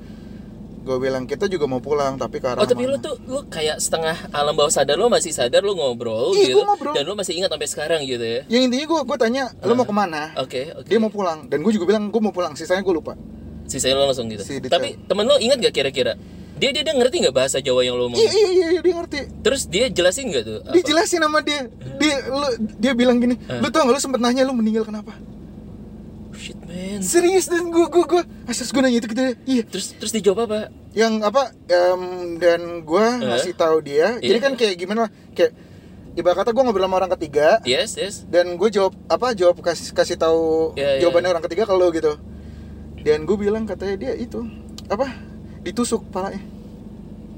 gue 0.79 0.99
bilang 0.99 1.23
kita 1.25 1.47
juga 1.47 1.63
mau 1.65 1.79
pulang 1.79 2.17
tapi 2.17 2.39
ke 2.39 2.47
arah 2.49 2.59
Oh, 2.59 2.67
tapi 2.67 2.83
mana?" 2.85 2.93
lo 2.93 2.99
tuh 2.99 3.15
lo 3.25 3.47
kayak 3.47 3.79
setengah 3.79 4.19
alam 4.31 4.51
bawah 4.53 4.67
sadar 4.69 4.97
lo 4.97 5.07
masih 5.07 5.31
sadar 5.31 5.61
lo 5.61 5.73
ngobrol 5.73 6.33
Iya, 6.33 6.43
gitu. 6.45 6.55
gua 6.57 6.65
ngobrol. 6.71 6.93
Dan 6.93 7.05
lo 7.05 7.15
masih 7.15 7.35
ingat 7.37 7.51
sampai 7.51 7.69
sekarang 7.69 8.01
gitu 8.03 8.19
ya. 8.21 8.41
yang 8.49 8.67
intinya 8.67 8.87
gue 8.89 9.01
gue 9.05 9.17
tanya 9.17 9.43
lo 9.61 9.73
mau 9.73 9.85
ke 9.85 9.93
mana 9.93 10.35
Oke, 10.37 10.71
oke. 10.73 10.87
dia 10.87 10.99
mau 10.99 11.07
pulang 11.09 11.47
dan 11.47 11.61
gue 11.61 11.71
juga 11.71 11.87
bilang 11.87 12.09
gue 12.09 12.19
mau 12.21 12.31
pulang 12.31 12.53
sisanya 12.53 12.81
gue 12.81 12.91
lupa 12.93 13.15
Sisanya 13.63 13.95
lo 13.95 14.05
langsung 14.05 14.27
gitu. 14.27 14.43
Si 14.43 14.59
detail. 14.59 14.75
Tapi 14.75 14.89
temen 15.01 15.23
lo 15.23 15.39
ingat 15.39 15.57
gak 15.61 15.73
kira-kira? 15.73 16.19
Dia, 16.53 16.71
dia 16.71 16.83
dia 16.83 16.93
ngerti 16.93 17.19
nggak 17.21 17.33
bahasa 17.33 17.59
Jawa 17.59 17.83
yang 17.83 17.95
lo 17.95 18.07
mau? 18.07 18.15
iya 18.15 18.27
iya 18.29 18.67
iya 18.69 18.81
dia 18.81 18.95
ngerti 18.97 19.19
Terus 19.41 19.67
dia 19.67 19.87
jelasin 19.87 20.29
nggak 20.29 20.45
tuh? 20.45 20.59
apa? 20.61 20.71
dia 20.73 20.83
jelasin 20.85 21.21
sama 21.21 21.39
dia 21.41 21.67
dia 21.97 22.15
lu, 22.25 22.47
dia 22.77 22.93
bilang 22.93 23.17
gini 23.17 23.35
Eh. 23.41 23.59
lu 23.59 23.67
tau 23.69 23.83
gak 23.83 23.95
lu 23.95 24.01
sempet 24.01 24.19
nanya 24.19 24.43
lu 24.43 24.53
meninggal 24.53 24.83
kenapa 24.83 25.15
Man. 26.93 27.00
serius 27.00 27.46
dan 27.46 27.62
gue 27.67 27.87
gue 27.87 28.05
gue 28.05 28.23
asas 28.44 28.69
gue 28.69 28.79
nanya 28.79 28.99
itu 28.99 29.06
gitu 29.06 29.23
iya 29.44 29.62
Terus 29.64 29.94
terus 29.94 30.12
dijawab 30.12 30.46
apa? 30.46 30.61
yang 30.93 31.20
apa 31.20 31.50
em, 31.67 32.02
dan 32.37 32.61
gue 32.81 33.00
Eh? 33.00 33.25
ngasih 33.25 33.55
tahu 33.55 33.76
dia 33.81 34.19
jadi 34.19 34.37
Iya. 34.37 34.43
kan 34.43 34.52
kayak 34.55 34.75
gimana 34.76 35.02
kayak 35.32 35.52
ibarat 36.12 36.37
kata 36.38 36.50
gue 36.50 36.62
ngobrol 36.62 36.84
sama 36.84 36.96
orang 36.98 37.12
ketiga 37.12 37.62
Yes 37.62 37.94
yes. 37.94 38.27
dan 38.27 38.55
gue 38.55 38.69
jawab 38.69 38.93
apa 39.06 39.32
jawab 39.32 39.56
kasih 39.58 39.91
kasih 39.91 40.17
tahu 40.17 40.74
Iya, 40.74 40.89
iya. 40.93 41.01
jawabannya 41.01 41.31
orang 41.31 41.44
ketiga 41.46 41.65
kalau 41.65 41.89
gitu 41.89 42.19
dan 43.01 43.22
gue 43.22 43.36
bilang 43.36 43.65
katanya 43.65 43.96
dia 43.98 44.12
itu 44.15 44.44
apa 44.86 45.08
ditusuk 45.60 46.06
palanya 46.08 46.43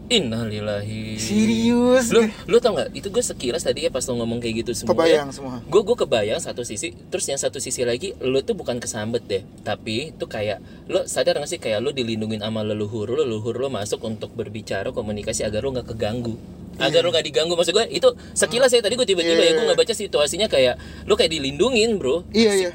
Innalillahi. 0.04 1.16
serius 1.16 2.12
Lu 2.12 2.28
lu 2.44 2.56
tau 2.60 2.76
nggak? 2.76 2.92
Itu 2.92 3.08
gue 3.08 3.24
sekilas 3.24 3.64
tadi 3.64 3.88
ya 3.88 3.90
pas 3.90 4.04
lo 4.04 4.20
ngomong 4.20 4.36
kayak 4.36 4.64
gitu 4.64 4.72
semua. 4.76 4.92
kebayang 4.92 5.32
semua 5.32 5.64
Gue 5.64 5.80
gue 5.80 5.96
kebayang 5.96 6.40
satu 6.40 6.60
sisi, 6.60 6.92
terus 7.08 7.24
yang 7.24 7.40
satu 7.40 7.56
sisi 7.56 7.88
lagi, 7.88 8.12
lo 8.20 8.44
tuh 8.44 8.52
bukan 8.52 8.76
kesambet 8.76 9.24
deh, 9.24 9.42
tapi 9.64 10.12
tuh 10.12 10.28
kayak 10.28 10.60
lo 10.92 11.08
sadar 11.08 11.40
nggak 11.40 11.48
sih 11.48 11.56
kayak 11.56 11.80
lo 11.80 11.90
dilindungin 11.90 12.44
sama 12.44 12.60
leluhur 12.60 13.08
lo, 13.16 13.24
leluhur 13.24 13.56
lo 13.56 13.68
masuk 13.72 14.04
untuk 14.04 14.28
berbicara 14.36 14.92
komunikasi 14.92 15.40
agar 15.42 15.64
lo 15.64 15.72
nggak 15.72 15.96
keganggu, 15.96 16.36
agar 16.76 17.00
lo 17.00 17.08
nggak 17.08 17.24
diganggu. 17.24 17.56
Maksud 17.56 17.72
gue 17.72 17.86
itu 17.88 18.08
sekilas 18.36 18.76
ya 18.76 18.84
tadi 18.84 19.00
gue 19.00 19.08
tiba-tiba 19.08 19.40
Iya, 19.40 19.48
ya 19.48 19.52
gue 19.56 19.64
iya. 19.64 19.66
nggak 19.72 19.80
baca 19.80 19.94
situasinya 19.96 20.46
kayak 20.52 20.74
lo 21.08 21.16
kayak 21.16 21.32
dilindungin 21.32 21.96
bro. 21.96 22.28
iya 22.36 22.52
iya 22.52 22.72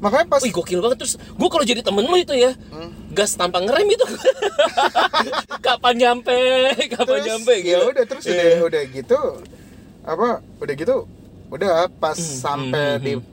makanya 0.00 0.26
pas 0.26 0.40
Wih 0.40 0.50
gokil 0.50 0.80
banget 0.80 0.98
terus 0.98 1.14
gue 1.14 1.48
kalau 1.48 1.60
jadi 1.62 1.80
temen 1.80 2.02
lo 2.02 2.16
itu 2.16 2.32
ya 2.32 2.56
Hmm. 2.68 2.88
gas 3.10 3.32
tanpa 3.34 3.60
ngerem 3.60 3.84
itu 3.86 4.06
kapan 5.60 5.94
nyampe 5.98 6.36
kapan 6.90 7.06
terus 7.06 7.26
nyampe 7.26 7.52
ya 7.54 7.62
gitu 7.62 7.84
udah 7.86 8.04
terus 8.04 8.24
udah 8.24 8.44
Iya. 8.46 8.58
udah 8.62 8.82
gitu 8.86 9.20
apa 10.02 10.28
udah 10.58 10.74
gitu 10.74 10.96
udah 11.48 11.68
pas 11.92 12.16
Hmm, 12.16 12.40
sampai 12.40 12.86
hmm, 12.90 13.02
di 13.02 13.12
hmm. 13.14 13.24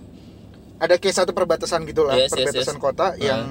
ada 0.77 0.95
kayak 0.95 1.15
satu 1.15 1.31
perbatasan 1.31 1.85
gitulah 1.85 2.13
Yes, 2.13 2.29
yes, 2.29 2.35
perbatasan 2.35 2.75
yes. 2.75 2.81
kota 2.81 3.07
Hmm. 3.11 3.21
yang 3.21 3.41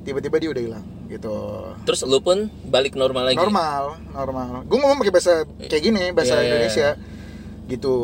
tiba-tiba 0.00 0.36
dia 0.36 0.50
udah 0.50 0.62
hilang 0.62 0.84
gitu 1.06 1.34
terus 1.82 2.00
lo 2.02 2.18
pun 2.18 2.38
balik 2.64 2.94
normal 2.94 3.26
lagi 3.26 3.36
normal 3.36 3.98
normal 4.10 4.62
gue 4.62 4.76
ngomong 4.76 4.98
pakai 4.98 5.12
bahasa 5.12 5.32
kayak 5.60 5.82
gini 5.82 6.02
bahasa 6.10 6.34
Iya, 6.34 6.38
iya. 6.38 6.46
Indonesia 6.46 6.88
gitu 7.66 7.94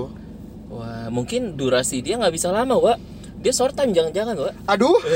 wah 0.69 1.07
mungkin 1.09 1.55
durasi 1.55 2.01
dia 2.01 2.17
nggak 2.17 2.33
bisa 2.33 2.51
lama 2.51 2.75
wa 2.75 2.95
dia 3.47 3.55
short 3.55 3.73
time 3.73 3.95
jangan-jangan 3.95 4.35
wa 4.35 4.51
aduh. 4.67 4.99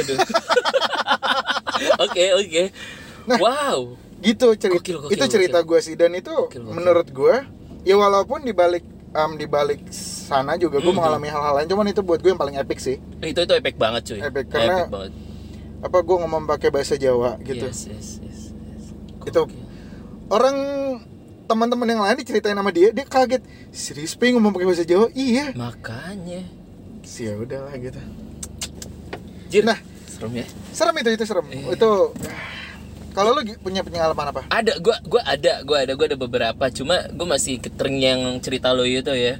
Oke 2.00 2.24
oke. 2.32 2.64
Nah. 3.26 3.38
wow. 3.38 3.78
gitu 4.20 4.52
cerita 4.52 4.76
Gokil, 4.76 4.96
gokil, 5.00 5.16
itu 5.16 5.24
cerita 5.26 5.58
gue 5.60 5.80
sih. 5.80 5.94
Dan 5.94 6.12
itu 6.12 6.28
Gokil, 6.28 6.60
gokil. 6.60 6.70
menurut 6.70 7.08
gue 7.08 7.34
ya 7.82 7.96
walaupun 7.96 8.40
di 8.40 8.52
balik 8.52 8.84
em, 9.10 9.30
di 9.34 9.48
balik 9.48 9.80
sana 9.90 10.54
juga 10.54 10.76
gue 10.76 10.86
Mhm. 10.86 10.94
mengalami 10.94 11.26
hal-hal 11.26 11.54
lain 11.56 11.66
cuman 11.66 11.86
itu 11.88 12.00
buat 12.00 12.20
gue 12.20 12.28
yang 12.28 12.38
paling 12.38 12.54
epic 12.54 12.78
sih. 12.78 13.00
Itu 13.18 13.40
itu 13.40 13.54
epic 13.54 13.74
banget 13.74 14.02
cuy. 14.06 14.20
Epic, 14.20 14.44
karena- 14.46 14.84
banget. 14.86 15.12
apa 15.80 15.98
gue 15.98 16.16
ngomong 16.18 16.44
pakai 16.46 16.68
bahasa 16.68 16.94
Jawa 16.94 17.40
gitu. 17.40 17.64
Yes, 17.64 17.88
yes, 17.88 18.08
yes, 18.20 18.40
yes. 18.52 18.84
Itu. 19.24 19.48
Orang 20.28 20.56
teman-teman 21.46 21.88
yang 21.88 22.04
lain 22.04 22.20
diceritain 22.20 22.52
sama 22.52 22.68
dia 22.68 22.92
dia 22.92 23.02
kaget. 23.02 23.40
Serius 23.70 24.12
pengen 24.12 24.36
ngomong 24.36 24.52
pakai 24.52 24.68
bahasa 24.68 24.84
Jawa? 24.84 25.08
Iya. 25.10 25.56
Makanya 25.56 26.44
sih 27.10 27.26
ya 27.26 27.34
udahlah 27.34 27.74
gitu 27.74 27.98
Jir, 29.50 29.66
Nah. 29.66 29.78
serem 30.06 30.32
ya 30.36 30.46
serem 30.70 30.94
itu 30.96 31.10
itu 31.10 31.24
serem 31.24 31.46
Iya. 31.48 31.74
itu 31.74 31.90
Kalau 33.10 33.34
lu 33.34 33.42
punya 33.58 33.82
pengalaman 33.82 34.30
apa? 34.30 34.46
ada 34.46 34.78
gua 34.78 34.94
gua 35.02 35.18
ada 35.26 35.66
gua 35.66 35.82
ada 35.82 35.92
gua 35.92 36.06
ada 36.06 36.14
beberapa 36.16 36.64
cuma 36.70 37.10
gua 37.10 37.34
masih 37.34 37.58
yang 37.90 38.38
cerita 38.38 38.70
lo 38.70 38.86
itu 38.86 39.10
ya 39.10 39.34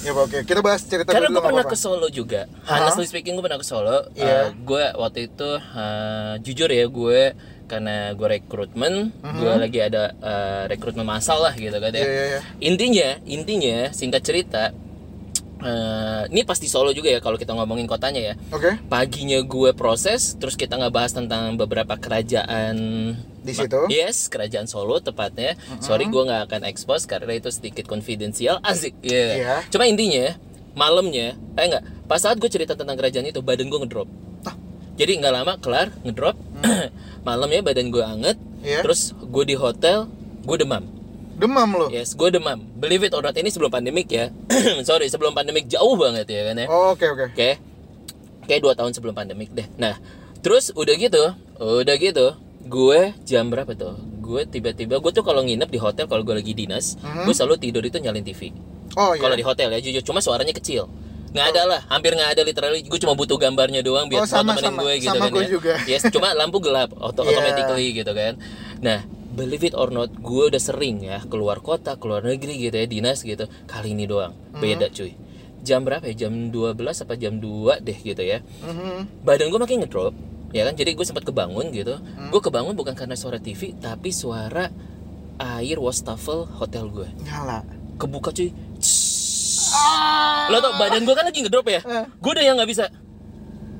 Ya 0.00 0.14
oke, 0.14 0.46
kita 0.46 0.62
bahas 0.62 0.78
cerita 0.80 1.10
karena 1.10 1.26
nggak 1.26 1.42
pernah 1.42 1.66
apa-apa. 1.66 1.74
ke 1.74 1.82
Solo 1.82 2.06
juga 2.08 2.46
honestly 2.62 3.02
speaking 3.04 3.34
gue 3.34 3.42
pernah 3.42 3.58
ke 3.58 3.66
Solo 3.66 4.06
Iya. 4.14 4.54
gue 4.54 4.84
waktu 4.94 5.26
itu 5.26 5.50
eh, 5.58 6.34
jujur 6.40 6.70
ya 6.70 6.86
gue 6.86 7.20
karena 7.66 8.14
gue 8.14 8.28
rekrutmen 8.30 8.94
gue 9.18 9.52
lagi 9.58 9.78
ada 9.80 10.14
eh, 10.14 10.62
rekrutmen 10.70 11.02
massal 11.02 11.42
lah 11.42 11.50
gitu 11.50 11.74
kan 11.74 11.90
ya 11.90 11.98
Iya, 11.98 12.06
iya, 12.06 12.24
iya. 12.28 12.40
intinya 12.62 13.08
intinya 13.26 13.76
singkat 13.90 14.22
cerita 14.22 14.70
eh, 15.58 16.22
ini 16.28 16.42
pasti 16.42 16.66
Solo 16.66 16.90
juga 16.90 17.08
ya 17.08 17.18
kalau 17.18 17.34
kita 17.34 17.52
ngomongin 17.52 17.84
kotanya 17.84 18.20
ya. 18.22 18.34
Oke, 18.50 18.76
paginya 18.86 19.38
gue 19.38 19.70
proses 19.72 20.34
terus 20.34 20.54
kita 20.54 20.76
ngebahas 20.76 21.12
tentang 21.14 21.54
beberapa 21.54 21.96
kerajaan 21.96 22.76
Di 23.40 23.52
situ? 23.52 23.86
yes 23.88 24.26
kerajaan 24.26 24.64
Solo 24.64 24.98
tepatnya. 24.98 25.54
Sorry 25.78 26.06
gue 26.06 26.22
nggak 26.22 26.42
akan 26.46 26.62
expose 26.64 27.04
karena 27.04 27.32
itu 27.32 27.48
sedikit 27.48 27.84
konfidensial 27.84 28.58
asik 28.60 28.98
ya 29.00 29.26
Iya. 29.34 29.56
cuma 29.68 29.84
intinya 29.84 30.34
malamnya 30.72 31.34
eh 31.54 31.64
enggak. 31.64 31.84
Pas 32.04 32.18
saat 32.18 32.36
gue 32.36 32.46
cerita 32.46 32.72
tentang 32.72 32.94
kerajaan 32.94 33.24
itu 33.24 33.40
badan 33.40 33.66
gue 33.66 33.80
ngedrop. 33.80 34.08
Ah. 34.42 34.54
jadi 34.94 35.16
nggak 35.16 35.34
lama 35.34 35.52
kelar 35.56 35.88
ngedrop. 36.02 36.36
Malamnya 37.22 37.60
badan 37.60 37.88
gue 37.88 38.00
anget 38.00 38.36
Iya. 38.60 38.82
terus 38.82 39.14
gue 39.14 39.44
di 39.44 39.54
hotel 39.54 40.10
gue 40.42 40.56
demam 40.56 40.82
demam 41.36 41.68
lo. 41.70 41.86
yes 41.88 42.12
gue 42.12 42.28
demam 42.28 42.58
believe 42.74 43.02
it 43.02 43.12
or 43.12 43.20
not 43.20 43.32
ini 43.32 43.46
sebelum 43.46 43.68
pandemik 43.68 44.08
ya 44.08 44.32
sorry 44.82 45.06
sebelum 45.06 45.32
pandemik 45.32 45.66
jauh 45.66 45.94
banget 45.94 46.24
ya 46.26 46.42
kan 46.44 46.56
ya 46.56 46.66
Oh, 46.66 46.92
Oke 46.92 47.06
oke. 47.06 47.24
Oke. 47.30 47.50
Kayak 48.44 48.60
dua 48.62 48.72
tahun 48.72 48.92
sebelum 48.92 49.10
pandemik 49.12 49.50
deh. 49.50 49.66
Nah, 49.76 49.98
terus 50.38 50.70
udah 50.70 50.94
gitu, 50.94 51.18
udah 51.58 51.96
gitu, 51.96 52.26
gue 52.62 53.00
jam 53.22 53.46
berapa 53.46 53.74
tuh? 53.74 53.98
Gue 54.16 54.42
tiba-tiba, 54.44 54.96
gue 54.96 55.10
tuh 55.10 55.20
kalau 55.20 55.42
nginep 55.42 55.66
di 55.66 55.76
hotel 55.76 56.06
kalau 56.06 56.22
gue 56.22 56.30
lagi 56.32 56.54
dinas, 56.54 56.94
gue 56.96 57.34
selalu 57.34 57.58
tidur 57.58 57.82
itu 57.82 57.98
nyalin 57.98 58.22
TV. 58.22 58.54
Oh 58.94 59.12
iya. 59.12 59.20
Kalau 59.20 59.34
di 59.34 59.42
hotel 59.42 59.68
ya 59.68 59.80
jujur, 59.80 60.02
cuma 60.04 60.18
suaranya 60.20 60.50
kecil. 60.52 60.86
Nggak 61.30 61.46
ada 61.52 61.62
lah, 61.66 61.80
hampir 61.88 62.14
nggak 62.14 62.30
ada 62.32 62.42
literally. 62.42 62.80
Gue 62.80 62.96
cuma 62.96 63.12
butuh 63.12 63.34
gambarnya 63.34 63.82
doang 63.82 64.06
biar 64.06 64.22
Oh, 64.22 64.30
sama, 64.30 64.54
temenin 64.54 64.70
sama. 64.70 64.80
gue 64.80 64.92
gitu 64.96 65.10
Sama 65.10 65.18
kan 65.20 65.30
gue 65.32 65.42
ya. 65.42 65.50
juga. 65.50 65.74
Yes, 65.84 66.02
cuma 66.06 66.28
lampu 66.32 66.62
gelap, 66.62 66.94
auto 66.94 67.20
Iya. 67.26 67.34
automatically 67.34 67.86
gitu 67.92 68.12
kan. 68.14 68.32
Nah, 68.78 68.98
believe 69.36 69.62
it 69.62 69.72
or 69.72 69.88
not, 69.88 70.10
gue 70.10 70.44
udah 70.46 70.58
sering 70.58 70.98
ya 71.00 71.20
keluar 71.22 71.60
kota, 71.60 71.94
keluar 71.94 72.20
negeri 72.20 72.56
gitu 72.58 72.74
ya, 72.74 72.84
dinas 72.84 73.20
gitu. 73.20 73.44
Kali 73.64 73.92
ini 73.92 74.04
doang, 74.04 74.32
Hmm. 74.50 74.58
beda 74.58 74.88
cuy. 74.88 75.12
Jam 75.60 75.82
berapa 75.82 76.06
ya? 76.06 76.14
Jam 76.16 76.48
12 76.48 76.78
apa 76.96 77.14
jam 77.14 77.36
2 77.36 77.76
deh 77.78 77.98
gitu 77.98 78.22
ya 78.22 78.38
Mhm. 78.62 79.20
badan 79.20 79.50
gue 79.50 79.58
makin 79.58 79.82
ngedrop 79.82 80.14
ya 80.48 80.62
kan 80.62 80.72
jadi 80.72 80.94
gue 80.94 81.02
sempat 81.02 81.22
kebangun 81.22 81.68
gitu 81.68 81.98
Hmm. 81.98 82.30
gue 82.30 82.38
kebangun 82.40 82.72
bukan 82.72 82.94
karena 82.94 83.12
suara 83.12 83.36
TV 83.36 83.74
tapi 83.74 84.08
suara 84.08 84.70
air 85.36 85.76
wastafel 85.76 86.46
hotel 86.54 86.86
gue 86.86 87.10
Nyala. 87.20 87.66
kebuka 87.98 88.30
cuy 88.30 88.54
lo 90.46 90.56
tau 90.56 90.72
badan 90.76 91.02
gue 91.02 91.14
kan 91.14 91.26
lagi 91.26 91.38
ngedrop 91.40 91.66
ya 91.66 91.82
Eh. 91.82 92.04
gue 92.06 92.30
udah 92.30 92.44
yang 92.44 92.54
nggak 92.54 92.70
bisa 92.70 92.84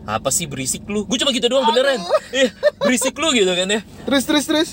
apa 0.03 0.29
sih 0.29 0.45
berisik 0.45 0.83
lu 0.85 1.03
gue 1.03 1.17
cuma 1.17 1.31
gitu 1.31 1.47
doang 1.47 1.65
beneran 1.65 2.03
Iya, 2.31 2.51
berisik 2.79 3.15
lu 3.15 3.31
gitu 3.31 3.47
kan 3.49 3.69
ya 3.69 3.81
Terus 4.03 4.23
terus 4.25 4.45
terus. 4.45 4.69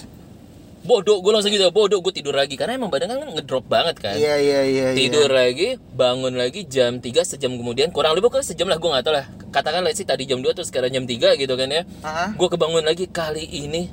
Bodoh 0.83 1.19
gue 1.23 1.31
langsung 1.31 1.51
gitu. 1.51 1.67
Bodoh 1.71 1.99
gue 2.03 2.13
tidur 2.13 2.35
lagi. 2.35 2.55
Karena 2.59 2.77
emang 2.77 2.91
badan 2.91 3.11
kan 3.11 3.31
ngedrop 3.33 3.65
banget 3.67 3.99
kan. 3.99 4.15
Iya 4.15 4.37
iya 4.39 4.61
iya. 4.67 4.87
iya. 4.93 4.97
tidur 4.99 5.31
lagi 5.31 5.79
bangun 5.95 6.35
lagi 6.35 6.67
jam 6.67 6.99
3 6.99 7.09
sejam 7.23 7.55
kemudian. 7.55 7.89
Kurang 7.89 8.13
lebih 8.13 8.29
kan 8.29 8.45
sejam 8.45 8.69
lah 8.69 8.77
gue 8.77 8.89
nggak 8.91 9.03
tahu 9.03 9.15
lah. 9.15 9.25
Katakan 9.49 9.81
lah 9.81 9.91
sih 9.95 10.05
tadi 10.05 10.29
jam 10.29 10.43
2 10.43 10.53
terus 10.53 10.69
sekarang 10.69 10.91
jam 10.91 11.07
3 11.07 11.39
gitu 11.39 11.53
kan 11.55 11.67
ya. 11.71 11.83
Ah. 12.03 12.35
gue 12.35 12.47
kebangun 12.51 12.83
lagi 12.83 13.07
kali 13.07 13.47
ini 13.47 13.87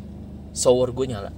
shower 0.54 0.90
gue 0.90 1.06
nyala 1.06 1.30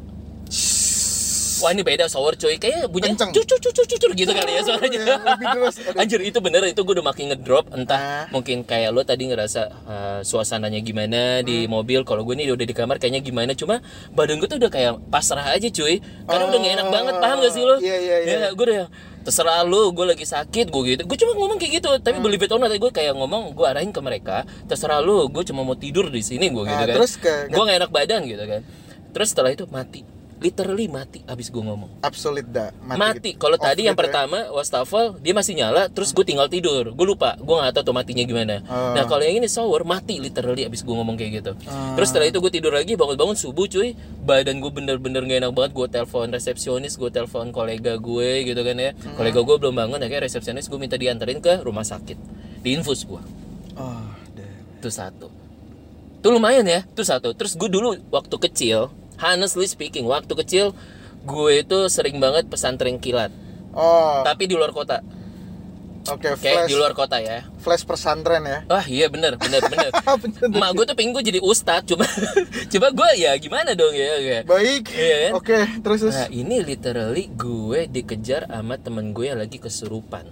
wah 1.62 1.70
ini 1.70 1.80
beda 1.80 2.04
shower 2.04 2.34
cuy 2.34 2.56
kayaknya 2.56 2.84
bunyinya 2.84 3.14
Kenceng. 3.16 3.30
cucur 3.32 3.58
cucur 3.58 3.84
cucur 3.86 4.10
gitu 4.12 4.30
kali 4.30 4.52
ya 4.52 4.62
suaranya 4.62 4.98
Iya. 4.98 5.16
Aduh. 5.16 5.70
anjir 6.00 6.20
itu 6.20 6.38
bener 6.38 6.62
itu 6.64 6.76
gue 6.78 6.92
udah 6.92 7.06
makin 7.06 7.30
ngedrop 7.30 7.64
Ah. 7.64 7.76
entah 7.76 8.00
mungkin 8.28 8.62
kayak 8.62 8.90
lo 8.90 9.02
tadi 9.02 9.24
ngerasa 9.24 9.60
uh, 9.84 10.20
suasananya 10.20 10.80
gimana 10.80 11.20
di 11.40 11.62
Hmm. 11.62 11.70
mobil 11.72 12.02
kalau 12.02 12.22
gue 12.22 12.34
nih 12.34 12.50
udah 12.50 12.64
di 12.64 12.72
kamar 12.72 12.96
kayaknya 12.96 13.20
gimana 13.20 13.52
cuma 13.52 13.78
badan 14.10 14.36
gue 14.36 14.46
tuh 14.46 14.58
udah 14.58 14.68
kayak 14.68 14.92
pasrah 15.08 15.46
aja 15.48 15.68
cuy 15.68 15.98
karena 16.22 16.44
udah 16.44 16.58
gak 16.58 16.72
enak 16.74 16.88
banget 16.88 17.14
paham 17.16 17.36
gak 17.38 17.52
sih 17.52 17.62
lo 17.62 17.76
Iya, 17.78 17.96
iya, 17.96 18.16
iya. 18.20 18.36
Ya, 18.36 18.48
gue 18.50 18.64
udah 18.64 18.76
yang, 18.78 18.90
terserah 19.22 19.62
lu 19.62 19.92
gue 19.92 20.02
lagi 20.04 20.24
sakit 20.24 20.66
gue 20.66 20.82
gitu 20.88 21.02
gue 21.04 21.16
cuma 21.16 21.32
ngomong 21.32 21.54
kayak 21.56 21.78
gitu 21.78 21.90
tapi 21.96 22.16
Hmm. 22.16 22.24
believe 22.24 22.40
it 22.40 22.50
or 22.50 22.58
not 22.58 22.68
gue 22.68 22.90
kayak 22.90 23.12
ngomong 23.12 23.52
gue 23.52 23.62
arahin 23.64 23.88
ke 23.88 24.00
mereka 24.00 24.36
terserah 24.64 24.98
lu 24.98 25.28
gue 25.28 25.42
cuma 25.44 25.62
mau 25.62 25.74
tidur 25.74 26.08
di 26.08 26.20
sini 26.20 26.48
gue 26.48 26.64
gitu 26.64 26.74
Ah, 26.76 26.84
kan 26.84 26.96
terus 26.96 27.14
ke- 27.16 27.46
gue 27.46 27.62
gak 27.62 27.78
enak 27.78 27.90
badan 27.90 28.20
gitu 28.24 28.42
kan 28.42 28.60
terus 29.08 29.28
setelah 29.28 29.50
itu 29.50 29.62
mati 29.66 30.02
literally 30.42 30.86
mati 30.86 31.22
abis 31.24 31.48
gue 31.48 31.58
ngomong 31.58 31.88
Absolute 32.00 32.44
dah. 32.44 32.74
mati, 32.82 33.32
gitu. 33.32 33.38
kalau 33.38 33.54
tadi 33.54 33.86
yang 33.86 33.94
gitu 33.94 34.02
ya. 34.02 34.10
pertama 34.10 34.38
wastafel 34.50 35.16
dia 35.16 35.30
masih 35.30 35.54
nyala 35.54 35.86
terus 35.86 36.10
gue 36.10 36.20
tinggal 36.22 36.46
tidur 36.46 36.90
gue 36.90 37.06
lupa 37.06 37.34
gue 37.36 37.54
nggak 37.54 37.72
tahu 37.72 37.84
tuh 37.84 37.94
matinya 37.94 38.22
gimana 38.22 38.56
Oh. 38.64 38.92
nah 38.92 39.04
kalau 39.04 39.20
yang 39.20 39.36
ini 39.36 39.46
shower 39.46 39.82
mati 39.82 40.18
literally 40.18 40.62
abis 40.62 40.80
gue 40.80 40.90
ngomong 40.90 41.14
kayak 41.14 41.32
gitu 41.38 41.52
Ah. 41.64 41.94
terus 41.94 42.10
setelah 42.10 42.26
itu 42.26 42.38
gue 42.38 42.52
tidur 42.52 42.70
lagi 42.70 42.92
bangun-bangun 42.92 43.34
subuh 43.34 43.64
cuy 43.64 43.94
badan 44.18 44.58
gue 44.58 44.70
bener-bener 44.70 45.22
gak 45.22 45.38
enak 45.40 45.52
banget 45.52 45.72
gue 45.72 45.86
telepon 45.88 46.26
resepsionis 46.28 46.94
gue 46.94 47.08
telepon 47.08 47.48
kolega 47.48 47.94
gue 47.94 48.30
gitu 48.44 48.58
kan 48.58 48.76
ya 48.76 48.90
Hmm. 48.92 49.14
kolega 49.14 49.40
gue 49.40 49.56
belum 49.56 49.74
bangun 49.76 49.98
akhirnya 49.98 50.26
resepsionis 50.26 50.66
gue 50.66 50.76
minta 50.76 50.94
dianterin 50.94 51.38
ke 51.38 51.60
rumah 51.60 51.82
sakit 51.82 52.18
diinfus 52.60 53.04
gue 53.04 53.22
Oh, 53.72 54.04
deh. 54.32 54.50
itu 54.76 54.88
satu 54.88 55.30
itu 56.14 56.28
lumayan 56.28 56.62
ya 56.62 56.80
itu 56.82 57.02
satu 57.02 57.32
terus 57.32 57.52
gue 57.52 57.66
dulu 57.66 57.94
waktu 58.08 58.36
kecil 58.40 58.90
honestly 59.18 59.64
speaking 59.64 60.04
waktu 60.04 60.32
kecil 60.36 60.72
gue 61.22 61.50
itu 61.58 61.78
sering 61.86 62.16
banget 62.16 62.46
pesantren 62.46 62.96
kilat 62.96 63.30
Oh, 63.72 64.20
tapi 64.20 64.44
di 64.44 64.52
luar 64.52 64.68
kota 64.68 65.00
oke 66.04 66.20
kayak 66.34 66.36
flash 66.36 66.68
di 66.68 66.74
luar 66.74 66.92
kota 66.92 67.16
ya 67.16 67.46
flash 67.56 67.82
pesantren 67.82 68.42
ya. 68.42 68.58
wah 68.66 68.84
iya 68.84 69.06
bener 69.06 69.34
bener 69.34 69.62
bener 69.72 69.88
Bener. 70.18 70.50
emak 70.50 70.70
gue 70.74 70.84
tuh 70.84 70.92
pengen 70.92 71.14
gue 71.14 71.24
jadi 71.24 71.40
ustadz 71.40 71.86
cuma 71.86 72.04
coba 72.74 72.88
gue 72.90 73.10
ya 73.16 73.32
gimana 73.34 73.72
dong 73.72 73.94
ya 73.94 74.18
ya. 74.18 74.38
Baik. 74.42 74.90
Iya 74.90 75.16
kan? 75.16 75.30
Oke, 75.34 75.58
terus 75.80 75.98
terus. 76.02 76.14
nah 76.14 76.28
ini 76.28 76.60
literally 76.60 77.30
gue 77.30 77.86
dikejar 77.86 78.44
sama 78.44 78.76
temen 78.76 79.10
gue 79.10 79.24
yang 79.24 79.38
lagi 79.38 79.56
kesurupan 79.56 80.26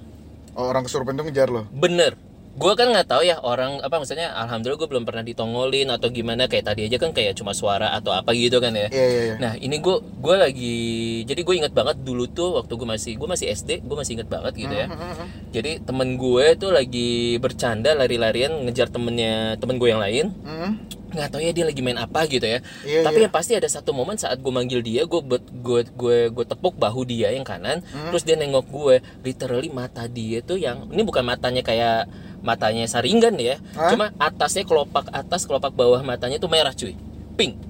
Oh, 0.52 0.66
orang 0.66 0.82
kesurupan 0.82 1.14
tuh 1.14 1.24
ngejar 1.24 1.48
lo. 1.48 1.64
bener 1.70 2.18
gue 2.60 2.72
kan 2.76 2.92
nggak 2.92 3.08
tahu 3.08 3.24
ya 3.24 3.40
orang 3.40 3.80
apa 3.80 3.96
maksudnya 3.96 4.36
alhamdulillah 4.36 4.76
gue 4.84 4.88
belum 4.92 5.04
pernah 5.08 5.24
ditongolin 5.24 5.88
atau 5.88 6.12
gimana 6.12 6.44
kayak 6.44 6.68
tadi 6.68 6.84
aja 6.84 7.00
kan 7.00 7.16
kayak 7.16 7.32
cuma 7.32 7.56
suara 7.56 7.96
atau 7.96 8.12
apa 8.12 8.36
gitu 8.36 8.60
kan 8.60 8.76
ya 8.76 8.92
Iya 8.92 9.06
iya 9.08 9.22
iya. 9.32 9.34
Nah 9.40 9.52
ini 9.56 9.80
gue 9.80 9.96
gue 10.20 10.36
lagi 10.36 10.78
jadi 11.24 11.40
gue 11.40 11.54
inget 11.56 11.72
banget 11.72 12.04
dulu 12.04 12.28
tuh 12.28 12.60
waktu 12.60 12.72
gue 12.76 12.84
masih 12.84 13.12
gue 13.16 13.24
masih 13.24 13.48
SD 13.48 13.80
gue 13.80 13.96
masih 13.96 14.20
inget 14.20 14.28
banget 14.28 14.52
gitu 14.60 14.74
ya. 14.76 14.92
Mhm. 14.92 15.26
Jadi 15.56 15.70
temen 15.88 16.20
gue 16.20 16.46
tuh 16.60 16.68
lagi 16.68 17.40
bercanda 17.40 17.96
lari-larian 17.96 18.52
ngejar 18.68 18.92
temennya 18.92 19.56
temen 19.56 19.80
gue 19.80 19.88
yang 19.88 20.02
lain. 20.04 20.28
Mhm. 20.44 20.70
Nggak 21.10 21.28
tahu 21.32 21.40
ya 21.42 21.50
dia 21.56 21.64
lagi 21.64 21.80
main 21.80 21.98
apa 21.98 22.22
gitu 22.28 22.44
ya. 22.44 22.60
Iya, 22.86 23.02
Tapi 23.02 23.18
iya. 23.18 23.24
yang 23.26 23.34
pasti 23.34 23.52
ada 23.56 23.66
satu 23.66 23.90
momen 23.90 24.14
saat 24.14 24.36
gue 24.36 24.52
manggil 24.52 24.84
dia 24.84 25.08
gue 25.08 25.20
gue 25.24 25.80
gue 25.96 26.18
gue 26.28 26.44
tepuk 26.44 26.76
bahu 26.76 27.08
dia 27.08 27.32
yang 27.32 27.42
kanan. 27.42 27.80
Hmm. 27.88 28.12
Terus 28.12 28.22
dia 28.22 28.36
nengok 28.36 28.68
gue. 28.68 29.00
Literally 29.24 29.72
mata 29.72 30.04
dia 30.06 30.44
tuh 30.44 30.60
yang 30.60 30.92
ini 30.92 31.02
bukan 31.02 31.24
matanya 31.24 31.64
kayak 31.64 32.06
matanya 32.40 32.84
saringan 32.88 33.36
ya. 33.38 33.56
Hah? 33.76 33.92
Cuma 33.92 34.12
atasnya 34.16 34.64
kelopak 34.64 35.08
atas 35.12 35.44
kelopak 35.46 35.72
bawah 35.72 36.00
matanya 36.04 36.40
tuh 36.40 36.50
merah 36.50 36.74
cuy. 36.74 36.96
Pink. 37.36 37.69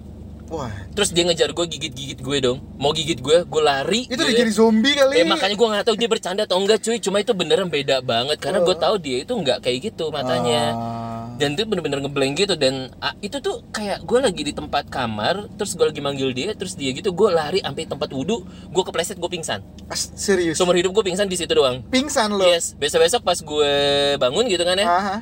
Wah, 0.50 0.75
Terus 0.99 1.14
dia 1.14 1.23
ngejar 1.23 1.54
gue 1.54 1.62
gigit-gigit 1.62 2.19
gue 2.19 2.38
dong. 2.42 2.59
Mau 2.75 2.90
gigit 2.90 3.23
gue, 3.23 3.47
gue 3.47 3.62
lari. 3.62 4.11
itu 4.11 4.19
udah 4.19 4.35
ya. 4.35 4.42
jadi 4.42 4.50
zombie 4.50 4.99
kali. 4.99 5.23
Eh 5.23 5.25
makanya 5.25 5.54
gue 5.54 5.69
nggak 5.71 5.85
tahu 5.87 5.97
dia 5.97 6.09
bercanda 6.11 6.42
atau 6.42 6.59
enggak 6.59 6.83
cuy. 6.83 6.99
Cuma 6.99 7.23
itu 7.23 7.30
beneran 7.30 7.71
beda 7.71 8.02
banget 8.02 8.42
karena 8.42 8.59
gue 8.59 8.75
tahu 8.75 8.99
dia 8.99 9.23
itu 9.23 9.30
nggak 9.30 9.62
kayak 9.62 9.78
gitu 9.95 10.11
matanya. 10.11 10.75
Ah. 10.75 11.00
Dan 11.38 11.57
itu 11.57 11.64
bener-bener 11.64 12.04
ngeblank 12.04 12.35
gitu 12.37 12.52
dan 12.59 12.90
ah, 13.00 13.14
itu 13.25 13.38
tuh 13.40 13.64
kayak 13.73 14.04
gue 14.04 14.19
lagi 14.21 14.42
di 14.45 14.52
tempat 14.52 14.90
kamar, 14.90 15.49
terus 15.57 15.73
gue 15.73 15.87
lagi 15.87 16.02
manggil 16.02 16.35
dia, 16.37 16.52
terus 16.52 16.76
dia 16.76 16.92
gitu 16.92 17.14
gue 17.14 17.30
lari 17.33 17.64
sampai 17.64 17.88
tempat 17.88 18.11
wudhu, 18.12 18.45
gue 18.45 18.83
kepleset 18.85 19.16
gue 19.16 19.30
pingsan. 19.30 19.64
As- 19.88 20.12
serius. 20.19 20.61
Seumur 20.61 20.76
hidup 20.76 20.92
gue 20.92 21.04
pingsan 21.07 21.30
di 21.30 21.38
situ 21.40 21.54
doang. 21.54 21.80
Pingsan 21.88 22.37
lo. 22.37 22.45
Yes, 22.45 22.76
besok-besok 22.76 23.25
pas 23.25 23.38
gue 23.40 23.73
bangun 24.21 24.45
gitu 24.52 24.66
kan 24.69 24.76
ya, 24.76 24.85
Aha. 24.85 25.16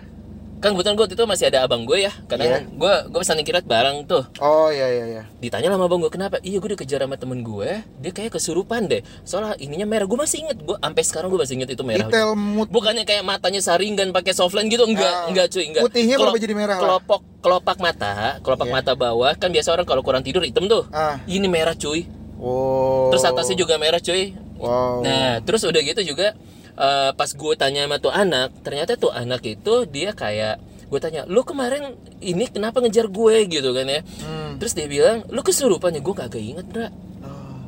Kan 0.59 0.71
kebetulan 0.71 0.95
gue 0.95 1.05
waktu 1.05 1.15
itu 1.15 1.25
masih 1.25 1.45
ada 1.47 1.63
abang 1.63 1.83
gue 1.83 1.99
ya, 2.01 2.13
karena 2.25 2.45
Iya. 2.45 2.59
gue 2.69 2.95
gue 3.07 3.19
pesan 3.19 3.39
kirat 3.41 3.63
barang 3.63 3.97
tuh. 4.05 4.27
Oh 4.39 4.69
iya 4.69 4.87
iya 4.89 5.05
iya. 5.09 5.23
ditanya 5.39 5.71
sama 5.71 5.87
abang 5.87 5.99
gue 5.99 6.09
kenapa 6.09 6.37
iya 6.41 6.57
gue 6.57 6.71
dikejar 6.73 7.01
sama 7.01 7.15
temen 7.15 7.41
gue 7.41 7.71
dia 7.97 8.11
kayak 8.11 8.33
kesurupan 8.33 8.85
deh 8.85 9.01
soalnya 9.23 9.55
ininya 9.57 9.85
merah 9.85 10.05
gue 10.05 10.15
masih 10.17 10.43
inget 10.43 10.59
gue 10.59 10.75
sampai 10.77 11.03
sekarang 11.03 11.29
gue 11.29 11.39
masih 11.39 11.55
inget 11.55 11.71
itu 11.71 11.83
merah 11.83 12.05
Detail 12.05 12.35
mood 12.35 12.67
bukannya 12.69 13.03
kayak 13.03 13.23
matanya 13.23 13.61
saringan 13.61 14.11
pakai 14.11 14.33
softline 14.33 14.67
gitu 14.67 14.83
enggak 14.85 15.07
Ah. 15.07 15.27
enggak 15.27 15.47
cuy 15.49 15.65
enggak 15.65 15.83
Putihnya 15.85 16.17
Kelo- 16.17 16.35
jadi 16.37 16.53
merah 16.53 16.75
lah. 16.75 16.83
kelopak 16.99 17.21
kelopak 17.39 17.77
mata 17.79 18.13
kelopak 18.41 18.67
Iya. 18.67 18.75
mata 18.75 18.93
bawah 18.95 19.33
kan 19.33 19.49
biasa 19.49 19.69
orang 19.71 19.85
kalau 19.85 20.03
kurang 20.03 20.21
tidur 20.21 20.43
hitam 20.43 20.67
tuh 20.67 20.91
Ah. 20.91 21.23
ini 21.25 21.47
merah 21.47 21.73
cuy 21.73 22.11
Oh. 22.37 23.09
terus 23.09 23.23
atasnya 23.23 23.55
juga 23.57 23.75
merah 23.77 23.99
cuy 23.99 24.35
Wow. 24.57 25.03
nah 25.03 25.39
terus 25.41 25.63
udah 25.63 25.79
gitu 25.81 26.03
juga 26.05 26.35
eh, 26.79 27.11
pas 27.13 27.27
gue 27.29 27.55
tanya 27.55 27.85
sama 27.85 27.99
tuh 27.99 28.11
anak 28.11 28.55
ternyata 28.63 28.95
tuh 28.95 29.11
anak 29.11 29.43
itu 29.43 29.85
dia 29.85 30.11
kayak 30.13 30.57
gue 30.89 30.99
tanya 30.99 31.27
lu 31.27 31.43
kemarin 31.43 31.93
ini 32.19 32.47
kenapa 32.47 32.79
ngejar 32.79 33.07
gue 33.07 33.45
gitu 33.47 33.71
kan 33.73 33.85
ya 33.85 34.01
Hmm. 34.23 34.57
terus 34.57 34.73
dia 34.73 34.87
bilang 34.87 35.27
lu 35.29 35.43
kesurupan 35.43 35.93
ya 35.93 36.01
gue 36.01 36.15
kagak 36.17 36.41
inget 36.41 36.65
bra 36.65 36.89
Oh. 37.19 37.61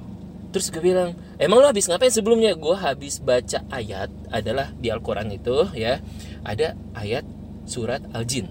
terus 0.50 0.70
gue 0.70 0.80
bilang 0.80 1.12
emang 1.36 1.58
lu 1.58 1.66
habis 1.66 1.84
ngapain 1.84 2.08
sebelumnya 2.08 2.54
gue 2.54 2.72
habis 2.72 3.18
baca 3.18 3.60
ayat 3.68 4.08
adalah 4.30 4.72
di 4.72 4.88
Al-Quran 4.88 5.28
itu 5.30 5.68
ya 5.74 6.00
ada 6.42 6.72
ayat 6.94 7.26
surat 7.66 8.00
Al-Jin 8.10 8.48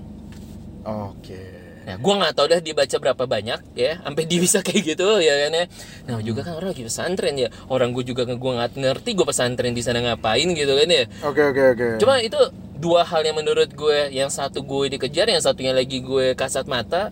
Oke. 0.80 1.59
Nah, 1.88 1.96
gue 1.98 2.14
nggak 2.14 2.34
tahu 2.38 2.48
dah 2.52 2.60
dibaca 2.62 2.96
berapa 3.02 3.24
banyak 3.26 3.60
ya, 3.74 3.98
sampai 4.04 4.24
dia 4.30 4.40
bisa 4.40 4.60
kayak 4.62 4.94
gitu 4.94 5.20
ya 5.24 5.34
kan 5.48 5.52
ya. 5.58 5.66
Nah, 6.06 6.20
juga 6.22 6.46
kan 6.46 6.54
orang 6.60 6.76
lagi 6.76 6.86
pesantren 6.86 7.36
ya, 7.40 7.50
orang 7.72 7.90
gue 7.96 8.04
juga 8.06 8.28
gue 8.28 8.36
nggak 8.38 8.78
ngerti 8.78 9.10
gue 9.18 9.26
pesantren 9.26 9.74
di 9.74 9.82
sana 9.82 10.04
ngapain 10.04 10.48
gitu 10.54 10.74
kan 10.78 10.90
ya. 10.90 11.04
Oke 11.26 11.42
oke 11.50 11.62
oke. 11.74 11.88
Cuma 11.98 12.22
itu 12.22 12.38
dua 12.80 13.04
hal 13.04 13.26
yang 13.26 13.36
menurut 13.36 13.74
gue, 13.74 14.14
yang 14.14 14.30
satu 14.30 14.62
gue 14.62 14.96
dikejar, 14.96 15.28
yang 15.28 15.42
satunya 15.42 15.74
lagi 15.74 16.00
gue 16.00 16.38
kasat 16.38 16.70
mata. 16.70 17.10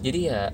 Jadi 0.00 0.32
ya 0.32 0.48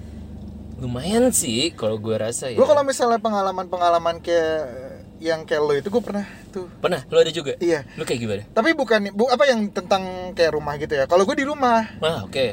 lumayan 0.76 1.32
sih 1.32 1.72
kalau 1.72 1.96
gue 1.96 2.16
rasa 2.18 2.52
ya. 2.52 2.58
Gue 2.58 2.68
kalau 2.68 2.84
misalnya 2.84 3.16
pengalaman-pengalaman 3.22 4.20
kayak 4.20 4.68
yang 5.16 5.48
kayak 5.48 5.62
lo 5.64 5.72
itu 5.72 5.88
gue 5.88 6.02
pernah 6.04 6.28
tuh. 6.52 6.68
Pernah, 6.76 7.08
lo 7.08 7.16
ada 7.24 7.32
juga? 7.32 7.56
Iya. 7.56 7.88
Lo 7.96 8.04
kayak 8.04 8.20
gimana? 8.20 8.42
Tapi 8.52 8.76
bukan 8.76 9.16
bu 9.16 9.32
apa 9.32 9.48
yang 9.48 9.72
tentang 9.72 10.32
kayak 10.36 10.52
rumah 10.52 10.76
gitu 10.76 10.92
ya. 10.92 11.08
Kalau 11.08 11.24
gue 11.24 11.36
di 11.36 11.46
rumah. 11.48 11.88
Ah, 12.04 12.28
oke. 12.28 12.46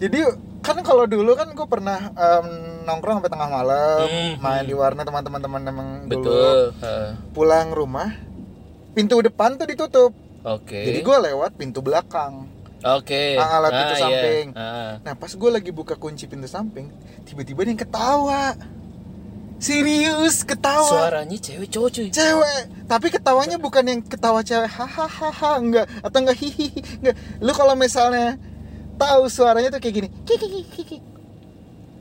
Jadi 0.00 0.18
kan 0.64 0.80
kalau 0.80 1.04
dulu 1.04 1.36
kan 1.36 1.52
gue 1.52 1.66
pernah 1.68 2.08
em, 2.16 2.46
nongkrong 2.88 3.20
sampai 3.20 3.32
tengah 3.32 3.48
malam, 3.52 4.04
Hmm, 4.08 4.32
main 4.40 4.64
di 4.64 4.72
warnet 4.72 5.04
teman-teman 5.04 5.40
teman 5.44 5.62
emang 5.68 5.88
dulu. 6.08 6.24
Betul. 6.24 6.60
Ah, 6.80 7.08
Pulang 7.36 7.68
rumah, 7.76 8.08
pintu 8.96 9.20
depan 9.20 9.60
tuh 9.60 9.68
ditutup. 9.68 10.12
Oke. 10.40 10.88
Jadi 10.88 11.04
gue 11.04 11.16
lewat 11.30 11.52
pintu 11.60 11.84
belakang. 11.84 12.48
Oke. 12.80 13.36
Ah, 13.36 13.60
alat 13.60 13.70
pintu 13.76 13.94
iya. 13.94 14.00
samping. 14.00 14.46
Ah. 14.56 14.92
Nah 15.04 15.12
pas 15.12 15.28
gue 15.28 15.50
lagi 15.52 15.68
buka 15.68 16.00
kunci 16.00 16.24
pintu 16.24 16.48
samping, 16.48 16.88
tiba-tiba 17.28 17.60
dia 17.68 17.76
yang 17.76 17.80
ketawa. 17.84 18.56
Serius 19.60 20.40
ketawa. 20.40 20.88
Suaranya 20.88 21.36
cewek 21.36 21.68
cowok 21.68 21.88
cuy. 21.92 22.08
Cewek, 22.08 22.62
tapi 22.88 23.12
ketawanya 23.12 23.60
bukan 23.60 23.84
yang 23.84 24.00
ketawa 24.00 24.40
cewek 24.40 24.72
hahaha 24.72 25.60
enggak 25.60 25.84
atau 26.00 26.18
enggak 26.24 26.40
hihihi 26.40 26.80
enggak. 27.04 27.16
Lu 27.44 27.52
kalau 27.52 27.76
misalnya 27.76 28.40
tahu 29.00 29.22
suaranya 29.26 29.68
tuh 29.70 29.80
kayak 29.80 29.94
gini. 29.96 30.08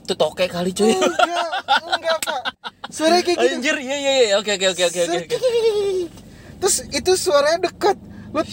Itu 0.03 0.13
toke 0.13 0.45
kali 0.45 0.71
cuy. 0.71 0.91
Enggak, 0.91 1.49
enggak, 1.95 2.17
Pak. 2.19 2.41
Suaranya 2.89 3.23
kayak 3.23 3.37
gitu. 3.39 3.55
Anjir, 3.55 3.75
iya 3.77 3.95
iya 3.95 4.11
iya. 4.19 4.35
Oke 4.35 4.51
oke 4.51 4.67
oke 4.69 4.83
oke 4.83 4.99
oke. 5.05 5.35
Terus 6.59 6.75
itu 6.89 7.11
suaranya 7.15 7.65
dekat. 7.65 7.95
Lu 8.29 8.45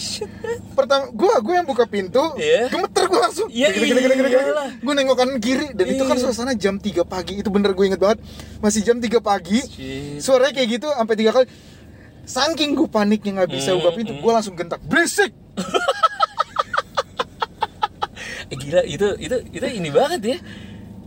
pertama 0.72 1.12
gua 1.12 1.36
gua 1.44 1.60
yang 1.60 1.68
buka 1.68 1.84
pintu, 1.84 2.22
Iya. 2.36 2.72
gemeter 2.72 3.04
gua 3.08 3.28
langsung. 3.28 3.44
Iya, 3.52 3.76
Gini, 3.76 3.92
gini, 3.92 4.00
gini, 4.00 4.14
gini, 4.16 4.28
gini. 4.30 4.40
iyalah. 4.40 4.68
Gua 4.80 4.92
nengok 4.94 5.16
kanan 5.16 5.36
kiri 5.36 5.68
dan 5.72 5.86
itu 5.86 6.00
kan 6.02 6.16
Iya. 6.16 6.22
suasana 6.24 6.52
jam 6.54 6.80
3 6.80 7.04
pagi. 7.04 7.36
Itu 7.36 7.52
bener 7.52 7.76
gue 7.76 7.84
inget 7.84 8.00
banget. 8.00 8.24
Masih 8.58 8.80
jam 8.80 8.96
3 8.96 9.20
pagi. 9.20 9.60
Shit. 9.60 10.24
Suaranya 10.24 10.56
kayak 10.56 10.68
gitu 10.70 10.88
sampai 10.88 11.14
tiga 11.14 11.30
kali. 11.34 11.46
Saking 12.24 12.72
gue 12.72 12.88
paniknya 12.88 13.30
nggak 13.36 13.50
bisa 13.52 13.70
Hmm, 13.70 13.84
buka 13.84 13.90
pintu, 13.94 14.12
hmm. 14.16 14.22
gue 14.24 14.32
langsung 14.32 14.54
gentak 14.56 14.80
berisik. 14.82 15.30
Eh, 18.46 18.56
gila 18.56 18.82
itu 18.86 19.06
itu 19.18 19.36
itu 19.50 19.66
ini 19.66 19.90
banget 19.90 20.20
ya. 20.22 20.38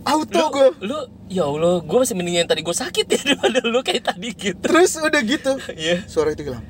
Auto 0.04 0.44
gue. 0.52 0.68
lu 0.84 0.96
ya 1.28 1.44
Allah, 1.44 1.84
gue 1.84 1.98
masih 2.00 2.16
mending 2.16 2.42
yang 2.42 2.50
tadi 2.50 2.64
gue 2.64 2.72
sakit 2.72 3.06
ya 3.06 3.20
daripada 3.28 3.60
lu 3.64 3.80
kayak 3.84 4.16
tadi 4.16 4.32
gitu. 4.32 4.56
Terus 4.60 4.96
udah 4.96 5.22
gitu, 5.22 5.52
Iya. 5.76 6.08
suara 6.08 6.32
itu 6.32 6.48
hilang. 6.48 6.64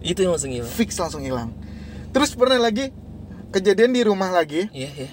Itu 0.00 0.24
yang 0.24 0.32
langsung 0.32 0.50
hilang. 0.50 0.72
Fix 0.72 0.96
langsung 0.96 1.20
hilang. 1.20 1.52
Terus 2.10 2.32
pernah 2.32 2.56
lagi 2.56 2.88
kejadian 3.52 3.92
di 3.92 4.02
rumah 4.02 4.32
lagi, 4.32 4.66
Iya 4.72 4.90
iya. 4.96 5.10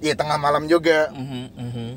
ya 0.00 0.12
tengah 0.14 0.36
malam 0.36 0.68
juga. 0.68 1.08
Mhm 1.10 1.44
mhm. 1.56 1.88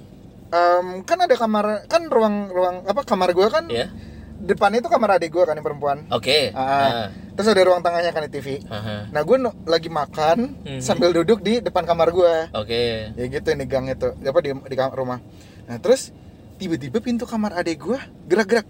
Em, 0.49 0.87
kan 1.05 1.19
ada 1.21 1.35
kamar, 1.37 1.85
kan 1.85 2.09
ruang 2.09 2.49
ruang 2.49 2.75
apa 2.87 3.05
kamar 3.05 3.35
gue 3.37 3.47
kan 3.53 3.69
Ya. 3.69 3.91
Depannya 4.39 4.79
itu 4.79 4.87
kamar 4.87 5.15
adik 5.15 5.29
gue 5.29 5.43
kan 5.43 5.53
yang 5.53 5.63
perempuan. 5.63 6.07
Oke. 6.09 6.49
Ah, 6.51 6.61
Ah. 6.61 7.07
Terus 7.31 7.47
ada 7.49 7.61
ruang 7.61 7.79
tengahnya 7.79 8.09
kan 8.09 8.23
di 8.23 8.31
TV. 8.31 8.59
Aha. 8.65 9.07
Nah 9.07 9.21
gue 9.21 9.37
no- 9.37 9.55
lagi 9.63 9.87
makan 9.87 10.59
Mhm. 10.59 10.79
sambil 10.79 11.11
duduk 11.11 11.39
di 11.39 11.59
depan 11.59 11.83
kamar 11.83 12.09
gue. 12.09 12.33
Oke. 12.53 13.11
ya 13.11 13.25
gitu 13.25 13.47
nih 13.49 13.65
gang 13.65 13.85
itu 13.85 14.09
apa 14.17 14.39
di 14.39 14.49
di 14.51 14.75
kamar 14.75 14.93
rumah 14.93 15.19
nah 15.63 15.77
terus 15.77 16.09
tiba-tiba 16.55 16.97
pintu 16.97 17.23
kamar 17.23 17.53
adek 17.53 17.77
gua 17.79 17.99
gerak-gerak 18.25 18.65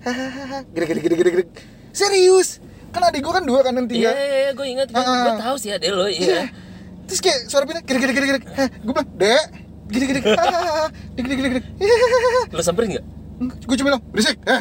hahaha 0.00 0.62
gedek 0.70 0.88
gedek 0.88 1.02
gedek 1.02 1.18
gedek 1.18 1.32
gedek 1.34 1.48
serius 1.90 2.62
kan 2.88 3.02
adek 3.02 3.20
gua 3.20 3.32
kan 3.34 3.44
dua 3.44 3.60
kan 3.60 3.74
Iya 3.74 3.84
tiga 3.84 4.10
iya 4.10 4.24
iya, 4.40 4.50
gue 4.50 4.66
ingat. 4.68 4.88
Gue 4.88 4.96
Ah, 4.96 5.26
ah. 5.26 5.38
tahu 5.40 5.56
sih 5.56 5.70
ada 5.70 5.82
lo 5.90 6.06
iya 6.06 6.16
iya. 6.16 6.42
terus 7.04 7.20
kayak 7.20 7.38
suara 7.46 7.64
gedek 7.66 7.84
gedek 7.84 8.44
hah 8.50 8.68
gue 8.70 8.92
bilang 8.92 9.08
dek 9.12 9.44
gedek 9.88 10.08
gedek 10.08 10.22
gedek 11.42 11.64
Lo 12.50 12.62
samperin 12.62 12.88
nggak? 12.94 13.04
Gue 13.40 13.74
cuma 13.74 13.88
bilang 13.90 14.02
berisik 14.06 14.36
hah 14.48 14.60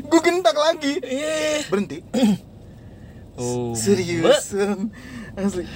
gue 0.00 0.20
gentak 0.20 0.56
lagi 0.56 0.98
Iya. 0.98 1.68
berhenti 1.68 1.98
Oh. 3.34 3.74
serius 3.74 4.54
asli 5.34 5.66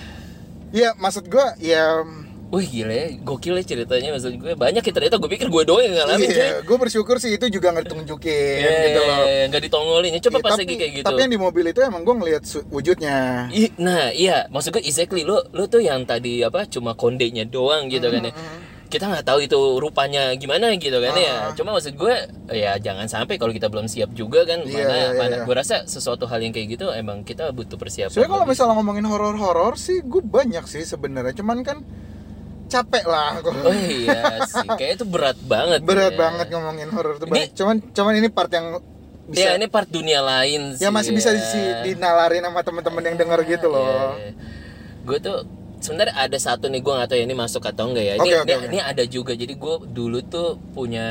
ya 0.71 0.95
maksud 0.95 1.27
gua 1.27 1.59
ya 1.59 2.07
Wih 2.49 2.65
gila 2.65 2.89
ya, 2.89 3.07
gokil 3.21 3.61
ya 3.61 3.65
ceritanya 3.67 4.09
maksud 4.09 4.33
gue 4.35 4.57
Banyak 4.57 4.81
ya 4.81 4.89
ternyata 4.89 5.21
gue 5.21 5.29
pikir 5.29 5.53
gue 5.53 5.63
doang 5.67 5.85
yang 5.85 6.01
ngalamin 6.01 6.33
Iya, 6.33 6.65
gue 6.65 6.77
bersyukur 6.79 7.21
sih 7.21 7.37
itu 7.37 7.45
juga 7.51 7.75
nggak 7.75 7.85
ditunjukin 7.85 8.57
Iya, 8.57 8.73
gitu 8.87 9.01
loh. 9.03 9.19
nggak 9.53 9.63
ditongolin 9.69 10.11
ya. 10.11 10.21
Coba 10.23 10.33
Iya, 10.33 10.41
pas 10.41 10.51
tapi, 10.51 10.63
lagi 10.65 10.75
kayak 10.79 10.93
gitu 10.95 11.05
Tapi 11.05 11.21
yang 11.21 11.29
di 11.29 11.37
mobil 11.37 11.65
itu 11.67 11.81
emang 11.83 12.01
gue 12.01 12.15
ngelihat 12.15 12.43
su- 12.43 12.65
wujudnya. 12.69 13.51
I- 13.53 13.75
Nah 13.77 14.09
iya, 14.09 14.49
maksud 14.49 14.73
gue 14.73 14.81
exactly 14.81 15.29
lo 15.29 15.45
lo 15.51 15.67
tuh 15.67 15.83
yang 15.83 16.07
tadi 16.07 16.41
apa 16.41 16.65
cuma 16.65 16.95
kondenya 16.95 17.45
doang 17.45 17.85
gitu 17.87 18.09
kan 18.09 18.23
ya. 18.23 18.33
Kita 18.89 19.05
nggak 19.05 19.25
tahu 19.29 19.39
itu 19.45 19.61
rupanya 19.77 20.33
gimana 20.41 20.73
gitu 20.81 20.97
kan 20.97 21.13
ya. 21.13 21.53
Ah. 21.53 21.53
Cuma 21.53 21.77
maksud 21.77 21.95
gue 21.95 22.17
ya 22.53 22.81
jangan 22.81 23.05
sampai 23.05 23.37
kalau 23.37 23.53
kita 23.53 23.69
belum 23.69 23.85
siap 23.85 24.17
juga 24.17 24.49
kan. 24.49 24.65
Iya, 24.65 24.89
mana 24.89 24.97
iya, 24.97 25.09
mana 25.13 25.37
iya. 25.41 25.45
gue 25.45 25.55
rasa 25.55 25.85
sesuatu 25.85 26.25
hal 26.25 26.41
yang 26.41 26.57
kayak 26.57 26.81
gitu 26.81 26.89
emang 26.93 27.21
kita 27.23 27.53
butuh 27.53 27.77
persiapan. 27.77 28.13
Soalnya 28.13 28.33
kalau 28.33 28.47
misalnya 28.49 28.75
ngomongin 28.81 29.05
horor-horor 29.05 29.77
sih, 29.77 30.01
gue 30.01 30.25
banyak 30.25 30.65
sih 30.65 30.89
sebenarnya. 30.89 31.37
Cuman 31.37 31.61
kan 31.61 31.85
capek 32.69 33.05
lah. 33.09 33.41
gua. 33.41 33.53
Oh 33.69 33.75
iya 33.75 34.45
sih, 34.45 34.69
kayak 34.79 35.01
itu 35.01 35.05
berat 35.09 35.39
banget. 35.41 35.81
Berat 35.83 36.15
ya. 36.15 36.19
banget 36.21 36.47
ngomongin 36.53 36.89
horor 36.93 37.17
tuh. 37.17 37.27
Ini-. 37.33 37.51
Cuman, 37.57 37.77
cuman 37.93 38.13
ini 38.21 38.29
part 38.29 38.53
yang 38.53 38.79
bisa. 39.29 39.45
Ya 39.45 39.51
ini 39.57 39.67
part 39.69 39.89
dunia 39.89 40.25
lain 40.25 40.77
sih. 40.77 40.85
ya 40.85 40.89
masih 40.89 41.13
bisa 41.13 41.37
ya. 41.37 41.41
di, 41.41 41.93
dinalarin 41.93 42.45
sama 42.45 42.61
teman-teman 42.65 43.03
yang 43.05 43.17
denger 43.21 43.41
gitu 43.45 43.67
loh. 43.69 44.17
Gue 45.05 45.19
tuh 45.21 45.45
sebenarnya 45.79 46.15
ada 46.15 46.37
satu 46.37 46.67
nih 46.67 46.79
gue 46.79 46.91
nggak 46.91 47.09
tahu 47.09 47.19
ya 47.19 47.25
ini 47.25 47.35
masuk 47.35 47.63
atau 47.63 47.87
enggak 47.87 48.05
ya. 48.05 48.15
Ini, 48.15 48.21
Oke, 48.21 48.35
oke, 48.35 48.45
ini, 48.45 48.55
oke. 48.55 48.67
ini 48.69 48.79
ada 48.81 49.05
juga. 49.05 49.33
Jadi 49.33 49.55
gue 49.55 49.75
dulu 49.89 50.19
tuh 50.23 50.49
punya 50.73 51.07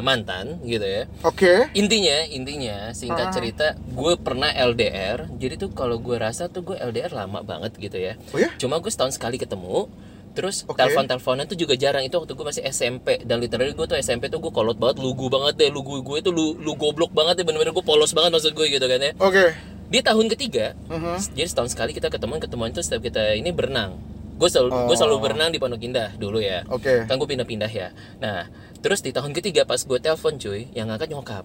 mantan 0.00 0.60
gitu 0.62 0.82
ya. 0.82 1.04
Oke. 1.22 1.68
Intinya, 1.72 2.24
intinya 2.26 2.76
singkat 2.92 3.26
Ah. 3.26 3.32
cerita, 3.32 3.66
gue 3.74 4.12
pernah 4.16 4.48
LDR. 4.48 5.28
Jadi 5.32 5.54
tuh 5.58 5.70
kalau 5.70 5.98
gue 5.98 6.16
rasa 6.16 6.46
tuh 6.46 6.64
gue 6.64 6.76
LDR 6.76 7.12
lama 7.12 7.40
banget 7.40 7.74
gitu 7.76 7.96
ya. 7.96 8.14
Oh 8.30 8.38
ya? 8.38 8.50
Cuma 8.56 8.78
gue 8.78 8.88
setahun 8.88 9.14
sekali 9.14 9.36
ketemu. 9.36 9.88
Terus 10.28 10.62
Oke. 10.64 10.78
telepon-teleponan 10.78 11.44
tuh 11.44 11.58
juga 11.58 11.74
jarang 11.74 12.00
itu 12.00 12.14
waktu 12.14 12.30
gue 12.30 12.46
masih 12.46 12.62
SMP 12.64 13.18
dan 13.20 13.42
literally 13.42 13.74
gue 13.74 13.82
tuh 13.84 13.98
SMP 13.98 14.28
tuh 14.28 14.38
gue 14.38 14.48
kolot 14.48 14.78
banget 14.78 15.02
lugu 15.02 15.26
banget 15.26 15.58
deh 15.58 15.66
lugu 15.68 15.98
gue 15.98 16.22
tuh 16.22 16.30
lu, 16.30 16.54
lu 16.54 16.78
goblok 16.78 17.10
banget 17.10 17.42
deh 17.42 17.44
bener-bener 17.44 17.74
gue 17.74 17.82
polos 17.82 18.14
banget 18.14 18.30
maksud 18.30 18.54
gue 18.54 18.66
gitu 18.68 18.86
kan 18.86 19.02
ya 19.02 19.12
Oke. 19.18 19.50
Di 19.88 19.98
tahun 19.98 20.28
ketiga 20.28 20.76
Mhm. 20.86 21.32
jadi 21.32 21.46
setahun 21.46 21.72
sekali 21.72 21.92
kita 21.92 22.08
ketemuan 22.08 22.38
ketemuan 22.38 22.68
itu 22.68 22.80
setiap 22.80 23.02
kita 23.02 23.32
ini 23.32 23.50
berenang 23.50 23.96
gue 24.36 24.46
selalu 24.46 24.70
gue 24.86 24.96
selalu 24.96 25.16
Oh. 25.16 25.20
berenang 25.20 25.48
di 25.48 25.58
Pondok 25.58 25.80
Indah 25.80 26.14
dulu 26.14 26.38
ya 26.38 26.62
Oke. 26.68 27.02
kan 27.02 27.16
gue 27.16 27.26
pindah-pindah 27.26 27.66
ya 27.68 27.90
nah 28.16 28.46
terus 28.78 29.00
di 29.00 29.10
tahun 29.10 29.32
ketiga 29.32 29.64
pas 29.64 29.80
gue 29.80 29.98
telepon 29.98 30.36
cuy 30.36 30.70
yang 30.72 30.86
ngangkat 30.86 31.08
nyokap 31.08 31.44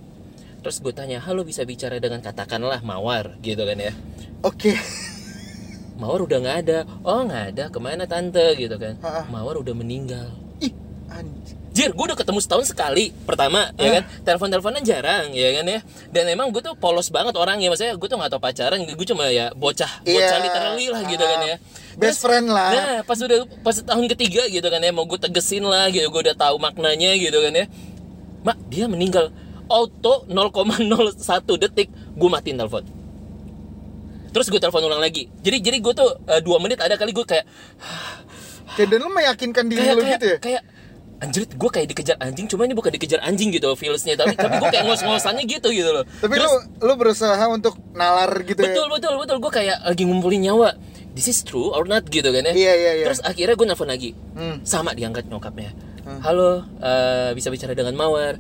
terus 0.60 0.78
gue 0.78 0.92
tanya 0.92 1.18
halo 1.20 1.42
bisa 1.42 1.64
bicara 1.64 1.98
dengan 1.98 2.20
katakanlah 2.20 2.80
mawar 2.82 3.40
gitu 3.40 3.64
kan 3.64 3.76
ya 3.76 3.92
Oke. 4.42 4.76
mawar 5.96 6.20
udah 6.22 6.38
nggak 6.38 6.58
ada 6.60 6.78
oh 7.02 7.24
nggak 7.24 7.44
ada 7.50 7.64
ke 7.68 7.80
mana 7.80 8.04
tante 8.04 8.44
gitu 8.56 8.76
kan 8.76 9.00
Ha-ha. 9.00 9.24
mawar 9.26 9.56
udah 9.56 9.72
meninggal 9.72 10.30
Ih, 10.60 10.74
anjir. 11.08 11.58
Jir, 11.74 11.90
gue 11.90 12.06
udah 12.06 12.14
ketemu 12.14 12.38
setahun 12.38 12.70
sekali 12.70 13.10
pertama, 13.26 13.74
ya 13.82 13.98
kan? 13.98 14.04
Telepon-teleponan 14.22 14.86
jarang, 14.86 15.34
ya 15.34 15.50
kan 15.58 15.66
ya? 15.66 15.80
Dan 16.14 16.30
emang 16.30 16.54
gue 16.54 16.62
tuh 16.62 16.78
polos 16.78 17.10
banget 17.10 17.34
orangnya, 17.34 17.74
maksudnya 17.74 17.98
gue 17.98 18.06
tuh 18.06 18.18
gak 18.22 18.30
tau 18.30 18.38
pacaran, 18.38 18.78
gue 18.86 19.08
cuma 19.10 19.26
ya 19.34 19.50
bocah, 19.58 20.06
bocah 20.06 20.38
Iya. 20.38 20.46
literally 20.46 20.86
lah 20.94 21.02
gitu 21.10 21.26
kan 21.26 21.40
ya. 21.42 21.56
Best 21.98 22.22
friend 22.22 22.46
lah. 22.46 22.70
Nah, 22.78 22.98
pas 23.02 23.18
udah 23.18 23.50
pas 23.66 23.74
tahun 23.74 24.06
ketiga 24.06 24.46
gitu 24.54 24.68
kan 24.70 24.86
ya, 24.86 24.94
mau 24.94 25.10
gue 25.10 25.18
tegesin 25.18 25.66
lah 25.66 25.90
gitu, 25.90 26.06
gue 26.14 26.22
udah 26.30 26.38
tahu 26.38 26.62
maknanya 26.62 27.18
gitu 27.18 27.42
kan 27.42 27.54
ya. 27.58 27.66
Mak, 28.46 28.58
dia 28.70 28.86
meninggal. 28.86 29.34
Auto 29.66 30.30
0,01 30.30 31.18
detik, 31.58 31.90
gue 31.90 32.30
matiin 32.30 32.62
telepon. 32.62 32.86
Terus 34.30 34.46
gue 34.46 34.62
telepon 34.62 34.86
ulang 34.86 35.02
lagi. 35.02 35.26
Jadi 35.42 35.58
jadi 35.58 35.78
gue 35.82 35.94
tuh 35.94 36.10
eh, 36.26 36.42
dua 36.42 36.58
menit 36.62 36.78
ada 36.82 36.98
kali 36.98 37.14
gue 37.14 37.26
kayak 37.26 37.46
Kayak 38.78 38.90
dan 38.90 39.00
lu 39.06 39.10
meyakinkan 39.14 39.66
diri 39.70 39.86
kayak 39.86 39.94
lu 39.94 40.02
kayak, 40.02 40.18
gitu 40.18 40.26
ya? 40.26 40.38
kayak 40.42 40.62
anjir 41.24 41.48
gue 41.48 41.70
kayak 41.70 41.88
dikejar 41.88 42.18
anjing 42.20 42.46
cuma 42.46 42.64
ini 42.64 42.74
bukan 42.74 42.92
dikejar 42.92 43.24
anjing 43.24 43.48
gitu 43.50 43.72
feelsnya 43.74 44.14
tapi 44.14 44.36
tapi 44.36 44.60
gue 44.60 44.70
kayak 44.70 44.86
ngos-ngosannya 44.86 45.44
gitu 45.46 45.72
gitu 45.72 45.90
loh 45.90 46.04
Tapi 46.04 46.36
Terus- 46.36 46.68
lu 46.76 46.84
lu 46.84 46.94
berusaha 46.94 47.44
untuk 47.48 47.80
nalar 47.92 48.28
gitu 48.44 48.60
ya? 48.60 48.68
betul 48.70 48.88
betul 48.90 49.14
betul 49.16 49.38
gue 49.40 49.52
kayak 49.54 49.78
lagi 49.82 50.04
ngumpulin 50.04 50.44
nyawa 50.44 50.76
this 51.12 51.26
is 51.26 51.40
true 51.40 51.70
or 51.70 51.84
not 51.84 52.04
gitu 52.06 52.28
kan 52.28 52.44
ya 52.44 52.52
Iya, 52.52 52.74
iya, 52.74 52.92
iya. 52.98 53.06
terus 53.06 53.22
akhirnya 53.22 53.56
gue 53.56 53.66
nelfon 53.66 53.88
lagi 53.88 54.12
Hmm. 54.34 54.60
sama 54.64 54.92
diangkat 54.92 55.26
nyokapnya 55.26 55.72
Hmm. 56.04 56.20
halo 56.20 56.68
eh, 56.78 57.32
bisa 57.32 57.48
bicara 57.48 57.72
dengan 57.72 57.96
Mawar 57.96 58.36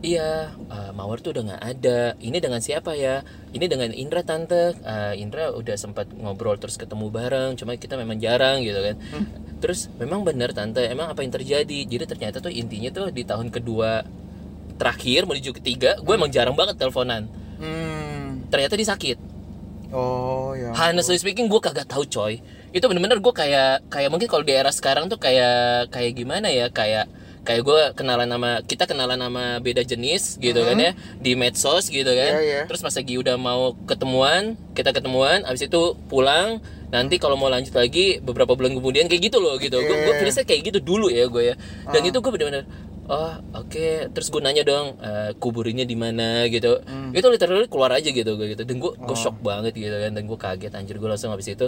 iya 0.00 0.52
eh, 0.52 0.90
Mawar 0.96 1.20
tuh 1.20 1.36
udah 1.36 1.42
nggak 1.52 1.62
ada. 1.64 2.00
Ini 2.20 2.38
dengan 2.40 2.60
siapa 2.60 2.96
ya? 2.96 3.24
Ini 3.52 3.66
dengan 3.68 3.92
Indra 3.92 4.24
tante. 4.24 4.76
Eh, 4.80 5.14
Indra 5.20 5.52
udah 5.52 5.76
sempat 5.76 6.08
ngobrol 6.12 6.56
terus 6.56 6.80
ketemu 6.80 7.12
bareng 7.12 7.56
cuma 7.56 7.76
kita 7.76 7.96
memang 8.00 8.16
jarang 8.20 8.64
gitu 8.64 8.80
kan. 8.80 8.96
Hmm. 9.12 9.26
terus 9.60 9.92
memang 10.00 10.24
benar 10.24 10.56
tante. 10.56 10.80
Emang 10.88 11.12
apa 11.12 11.20
yang 11.20 11.32
terjadi? 11.36 11.78
Jadi 11.84 12.04
ternyata 12.08 12.40
tuh 12.40 12.48
intinya 12.48 12.88
tuh 12.88 13.12
di 13.12 13.22
tahun 13.28 13.52
kedua 13.52 14.04
terakhir 14.80 15.28
menuju 15.28 15.52
ketiga 15.60 16.00
gue 16.00 16.14
emang 16.16 16.32
jarang 16.32 16.56
banget 16.56 16.80
teleponan. 16.80 17.28
Hmm. 17.60 18.48
ternyata 18.48 18.72
dia 18.72 18.88
sakit. 18.88 19.18
Oh 19.92 20.54
ya. 20.54 20.70
honestly 20.72 21.18
speaking 21.18 21.50
gue 21.50 21.60
kagak 21.60 21.84
tahu 21.84 22.08
coy. 22.08 22.40
Itu 22.72 22.86
bener-bener 22.88 23.20
gue 23.20 23.34
kayak 23.34 23.90
kayak 23.92 24.08
mungkin 24.08 24.30
kalau 24.30 24.46
di 24.46 24.54
era 24.54 24.72
sekarang 24.72 25.10
tuh 25.10 25.20
kayak 25.20 25.92
kayak 25.92 26.16
gimana 26.16 26.48
ya? 26.48 26.72
Kayak 26.72 27.10
kayak 27.50 27.66
gue 27.66 27.80
kenalan 27.98 28.30
nama 28.30 28.62
kita 28.62 28.86
kenalan 28.86 29.18
nama 29.18 29.58
beda 29.58 29.82
jenis 29.82 30.38
gitu 30.38 30.62
kan 30.62 30.78
ya 30.78 30.94
di 31.18 31.34
medsos 31.34 31.90
gitu 31.90 32.06
kan. 32.06 32.38
Iya, 32.38 32.42
iya. 32.46 32.62
terus 32.70 32.78
pas 32.78 32.94
lagi 32.94 33.18
udah 33.18 33.34
mau 33.34 33.74
ketemuan 33.90 34.54
kita 34.78 34.94
ketemuan 34.94 35.42
abis 35.42 35.66
itu 35.66 35.98
pulang 36.06 36.62
nanti 36.94 37.18
kalau 37.18 37.34
mau 37.34 37.50
lanjut 37.50 37.74
lagi 37.74 38.22
beberapa 38.22 38.54
bulan 38.54 38.78
kemudian 38.78 39.10
kayak 39.10 39.30
gitu 39.34 39.42
loh 39.42 39.58
gitu. 39.58 39.82
Gue 39.82 39.96
gue 40.06 40.14
feelsnya 40.22 40.46
kayak 40.46 40.62
gitu 40.70 40.78
dulu 40.78 41.10
ya 41.10 41.26
gue 41.26 41.42
ya. 41.42 41.54
Dan 41.90 42.06
itu 42.06 42.22
gue 42.22 42.30
bener-bener 42.30 42.70
oh 43.10 43.34
oke. 43.58 44.14
Terus 44.14 44.28
gue 44.30 44.40
nanya 44.42 44.62
dong 44.62 44.94
eh, 45.02 45.30
kuburinnya 45.42 45.82
di 45.82 45.98
mana? 45.98 46.46
Gitu. 46.46 46.86
Itu 47.10 47.26
literally 47.26 47.66
keluar 47.66 47.90
aja 47.98 48.10
gitu 48.10 48.38
gue 48.38 48.54
gitu. 48.54 48.62
Dan 48.62 48.78
gue 48.78 48.94
gue 48.94 49.16
shock 49.18 49.42
banget 49.42 49.74
gitu 49.74 49.94
kan. 49.98 50.14
Dan 50.14 50.22
gue 50.30 50.38
kaget 50.38 50.70
anjir. 50.78 51.02
Gue 51.02 51.10
langsung 51.10 51.34
habis 51.34 51.50
itu 51.50 51.66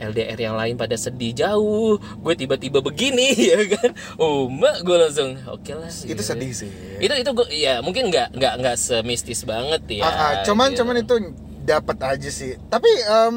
LDR 0.00 0.38
yang 0.40 0.56
lain 0.56 0.74
pada 0.74 0.96
sedih 0.96 1.30
jauh 1.30 1.94
gue 1.96 2.34
tiba-tiba 2.34 2.80
begini 2.80 3.30
ya 3.52 3.60
kan 3.70 3.92
oh 4.16 4.48
mak 4.48 4.80
gue 4.80 4.96
langsung 4.96 5.36
oke 5.44 5.72
lah 5.72 5.92
Itu 5.92 6.10
gitu. 6.10 6.22
sedih 6.24 6.50
sih. 6.50 6.70
itu 6.98 7.12
itu 7.12 7.30
gue 7.30 7.46
ya 7.52 7.78
mungkin 7.80 8.08
nggak 8.08 8.32
nggak 8.34 8.54
nggak 8.58 8.76
semistis 8.76 9.44
banget 9.44 9.84
ya 9.86 10.02
Ah, 10.02 10.10
ah, 10.10 10.32
cuman 10.42 10.72
gitu. 10.72 10.82
cuman 10.82 10.94
itu 10.98 11.14
dapat 11.70 11.96
aja 12.00 12.28
sih. 12.28 12.58
Tapi 12.64 12.90
em, 13.00 13.36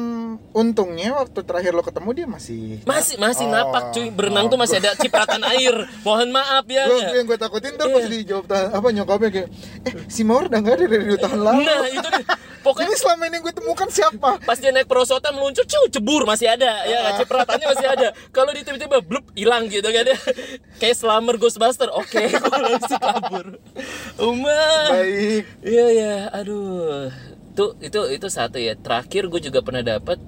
untungnya 0.50 1.14
waktu 1.14 1.40
terakhir 1.40 1.70
lo 1.70 1.80
ketemu 1.80 2.10
dia 2.12 2.26
masih 2.26 2.82
masih 2.82 3.14
masih 3.16 3.44
Oh. 3.44 3.50
napak 3.50 3.84
cuy. 3.90 4.08
Berenang 4.08 4.46
tuh 4.46 4.56
masih 4.56 4.78
ada 4.78 4.94
cipratan 4.94 5.42
air. 5.46 5.74
Mohon 6.02 6.28
maaf 6.32 6.66
ya. 6.66 6.84
Gue 6.84 6.98
yang 7.14 7.24
gue 7.24 7.36
takutin 7.36 7.74
tuh 7.74 7.86
pas 7.88 8.04
dijawab 8.04 8.44
ta- 8.44 8.70
apa 8.70 8.88
nyokapnya 8.90 9.30
kayak 9.30 9.48
eh 9.84 9.94
si 10.06 10.22
Mawar 10.22 10.46
udah 10.46 10.58
nggak 10.58 10.74
ada 10.74 10.84
dari 10.86 11.04
dua 11.04 11.18
tahun 11.20 11.40
lalu. 11.40 11.62
Nah 11.62 11.86
itu 11.88 12.08
deh 12.10 12.24
pokoknya 12.60 12.86
ini 12.86 12.96
selama 12.96 13.22
ini 13.26 13.38
gue 13.38 13.52
temukan 13.52 13.88
siapa? 13.88 14.30
Pas 14.40 14.56
dia 14.56 14.70
naik 14.70 14.86
perosotan 14.86 15.32
meluncur 15.32 15.62
cuy 15.62 15.86
jebur 15.88 16.22
masih 16.24 16.48
ada. 16.48 16.82
Ya 16.84 16.98
Ah. 17.04 17.12
cipratannya 17.14 17.66
masih 17.68 17.86
ada. 17.86 18.08
Kalau 18.30 18.50
dia 18.50 18.62
tiba-tiba 18.62 18.98
blup 19.00 19.24
hilang 19.32 19.66
gitu 19.66 19.86
kan 19.86 20.04
ya. 20.04 20.18
Kayak 20.76 20.96
slammer 20.96 21.36
Ghostbuster. 21.36 21.88
Oke 21.90 22.24
gue 22.34 22.58
langsung 22.58 22.98
kabur. 22.98 23.46
Uma. 24.16 24.64
Baik. 24.90 25.44
Iya 25.60 25.86
ya 25.92 26.14
aduh 26.30 27.12
tuh 27.54 27.78
itu 27.80 27.98
itu 28.10 28.26
satu 28.28 28.58
ya. 28.58 28.74
Terakhir 28.76 29.30
gue 29.30 29.40
juga 29.40 29.62
pernah 29.62 29.80
dapet 29.80 30.18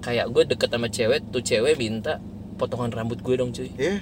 kayak 0.00 0.32
gue 0.32 0.42
deket 0.56 0.68
sama 0.72 0.88
cewek 0.88 1.20
tuh 1.28 1.42
cewek 1.44 1.76
minta 1.76 2.20
potongan 2.56 2.92
rambut 2.92 3.20
gue 3.20 3.34
dong 3.36 3.52
cuy. 3.52 3.72
Ya 3.76 4.00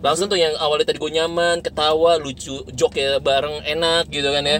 langsung 0.00 0.32
tuh 0.32 0.40
yang 0.40 0.56
awalnya 0.56 0.88
tadi 0.88 0.98
gue 0.98 1.12
nyaman 1.12 1.60
ketawa 1.60 2.16
lucu 2.16 2.64
joke 2.72 2.96
ya 2.96 3.20
bareng 3.20 3.64
enak 3.64 4.08
gitu 4.08 4.28
kan 4.32 4.44
ya. 4.44 4.58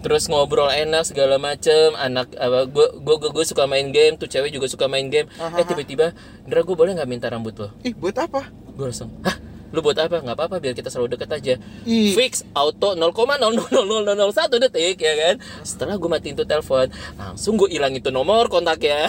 Terus 0.00 0.32
ngobrol 0.32 0.72
enak 0.72 1.04
segala 1.04 1.36
macem 1.36 1.92
anak 1.94 2.32
apa 2.34 2.66
gue 2.66 2.86
gue 2.98 3.30
gue 3.30 3.44
suka 3.46 3.68
main 3.68 3.92
game 3.92 4.16
tuh 4.18 4.26
cewek 4.26 4.50
juga 4.50 4.66
suka 4.66 4.90
main 4.90 5.06
game. 5.06 5.30
Eh 5.38 5.64
tiba-tiba 5.64 6.10
Indra 6.42 6.66
gue 6.66 6.74
boleh 6.74 6.98
nggak 6.98 7.08
minta 7.10 7.26
rambut 7.30 7.54
lo? 7.54 7.70
Ih 7.86 7.94
buat 7.94 8.18
apa? 8.18 8.50
Gue 8.74 8.90
langsung 8.90 9.14
hah 9.22 9.49
lu 9.70 9.80
buat 9.80 9.94
apa 9.96 10.18
nggak 10.18 10.34
apa-apa 10.34 10.56
biar 10.58 10.74
kita 10.74 10.90
selalu 10.90 11.14
deket 11.14 11.30
aja 11.30 11.54
Ih. 11.86 12.12
fix 12.14 12.42
auto 12.52 12.94
0,000001 12.94 14.62
detik 14.62 14.98
ya 14.98 15.14
kan 15.14 15.34
setelah 15.62 15.94
gue 15.94 16.10
matiin 16.10 16.34
tuh 16.34 16.44
telepon 16.44 16.90
langsung 17.14 17.54
gue 17.54 17.70
hilangin 17.70 18.02
tuh 18.02 18.10
nomor 18.10 18.46
kontaknya 18.46 19.06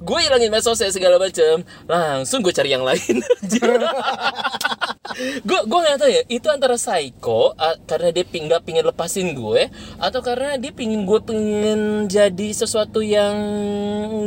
gue 0.00 0.18
hilangin 0.20 0.48
medsosnya 0.48 0.88
segala 0.88 1.20
macem 1.20 1.60
langsung 1.84 2.40
gue 2.40 2.52
cari 2.52 2.72
yang 2.72 2.82
lain 2.82 3.20
gue 5.42 5.60
gue 5.66 5.78
nggak 5.82 5.98
tahu 5.98 6.10
ya 6.10 6.22
itu 6.30 6.46
antara 6.48 6.78
psycho 6.78 7.52
ah, 7.58 7.74
karena 7.84 8.08
dia 8.08 8.22
ping 8.22 8.46
nggak 8.46 8.62
pingin 8.62 8.86
lepasin 8.86 9.34
gue 9.34 9.66
atau 9.98 10.20
karena 10.22 10.54
dia 10.56 10.70
pingin 10.70 11.02
gue 11.02 11.20
pingin 11.20 11.80
jadi 12.06 12.48
sesuatu 12.54 13.02
yang 13.02 13.34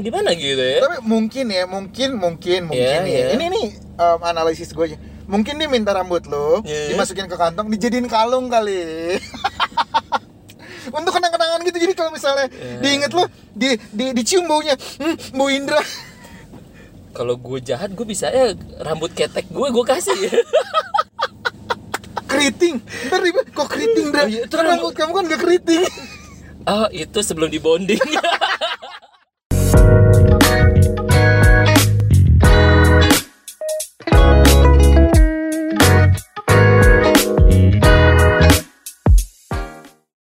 gimana 0.03 0.35
gitu 0.35 0.59
ya 0.59 0.83
tapi 0.83 0.99
mungkin 1.01 1.45
ya 1.49 1.63
mungkin 1.65 2.09
mungkin 2.19 2.59
mungkin 2.67 2.83
Iya, 2.83 3.07
ya 3.07 3.07
iya. 3.07 3.27
ini 3.33 3.45
nih 3.47 3.67
em, 3.95 4.19
analisis 4.21 4.69
gue 4.69 4.85
aja 4.91 4.97
mungkin 5.33 5.57
dia 5.57 5.65
minta 5.65 5.89
rambut 5.91 6.21
lo 6.23 6.61
Iya. 6.61 6.93
dimasukin 6.93 7.25
ke 7.25 7.33
kantong 7.33 7.67
dijadiin 7.67 8.05
kalung 8.05 8.47
kali. 8.47 9.17
Untuk 10.93 11.09
kenang-kenangan 11.09 11.63
gitu 11.63 11.77
jadi 11.79 11.93
kalau 11.93 12.11
misalnya 12.11 12.45
Iya. 12.47 12.77
diinget 12.79 13.11
lo 13.11 13.25
di, 13.51 13.73
di 13.89 14.05
dicium 14.13 14.45
baunya 14.45 14.77
hmm, 14.77 15.33
bau 15.33 15.49
Indra 15.49 15.81
kalau 17.13 17.37
gue 17.37 17.61
jahat 17.61 17.93
gue 17.93 18.03
bisa 18.03 18.25
ya 18.27 18.53
rambut 18.79 19.09
ketek 19.11 19.45
gue 19.47 19.67
gue 19.67 19.83
kasih. 19.83 20.17
Keriting. 22.25 22.81
Ntar 22.81 23.21
kok 23.53 23.67
keriting 23.69 24.09
Indra 24.09 24.25
Oh 24.25 24.27
iya, 24.27 24.41
itu 24.43 24.53
rambut- 24.53 24.69
rambut 24.89 24.93
kamu 24.93 25.11
kan 25.13 25.23
gak 25.29 25.41
keriting. 25.41 25.81
Oh 26.65 26.87
itu 27.05 27.19
sebelum 27.21 27.49
dibonding 27.49 28.01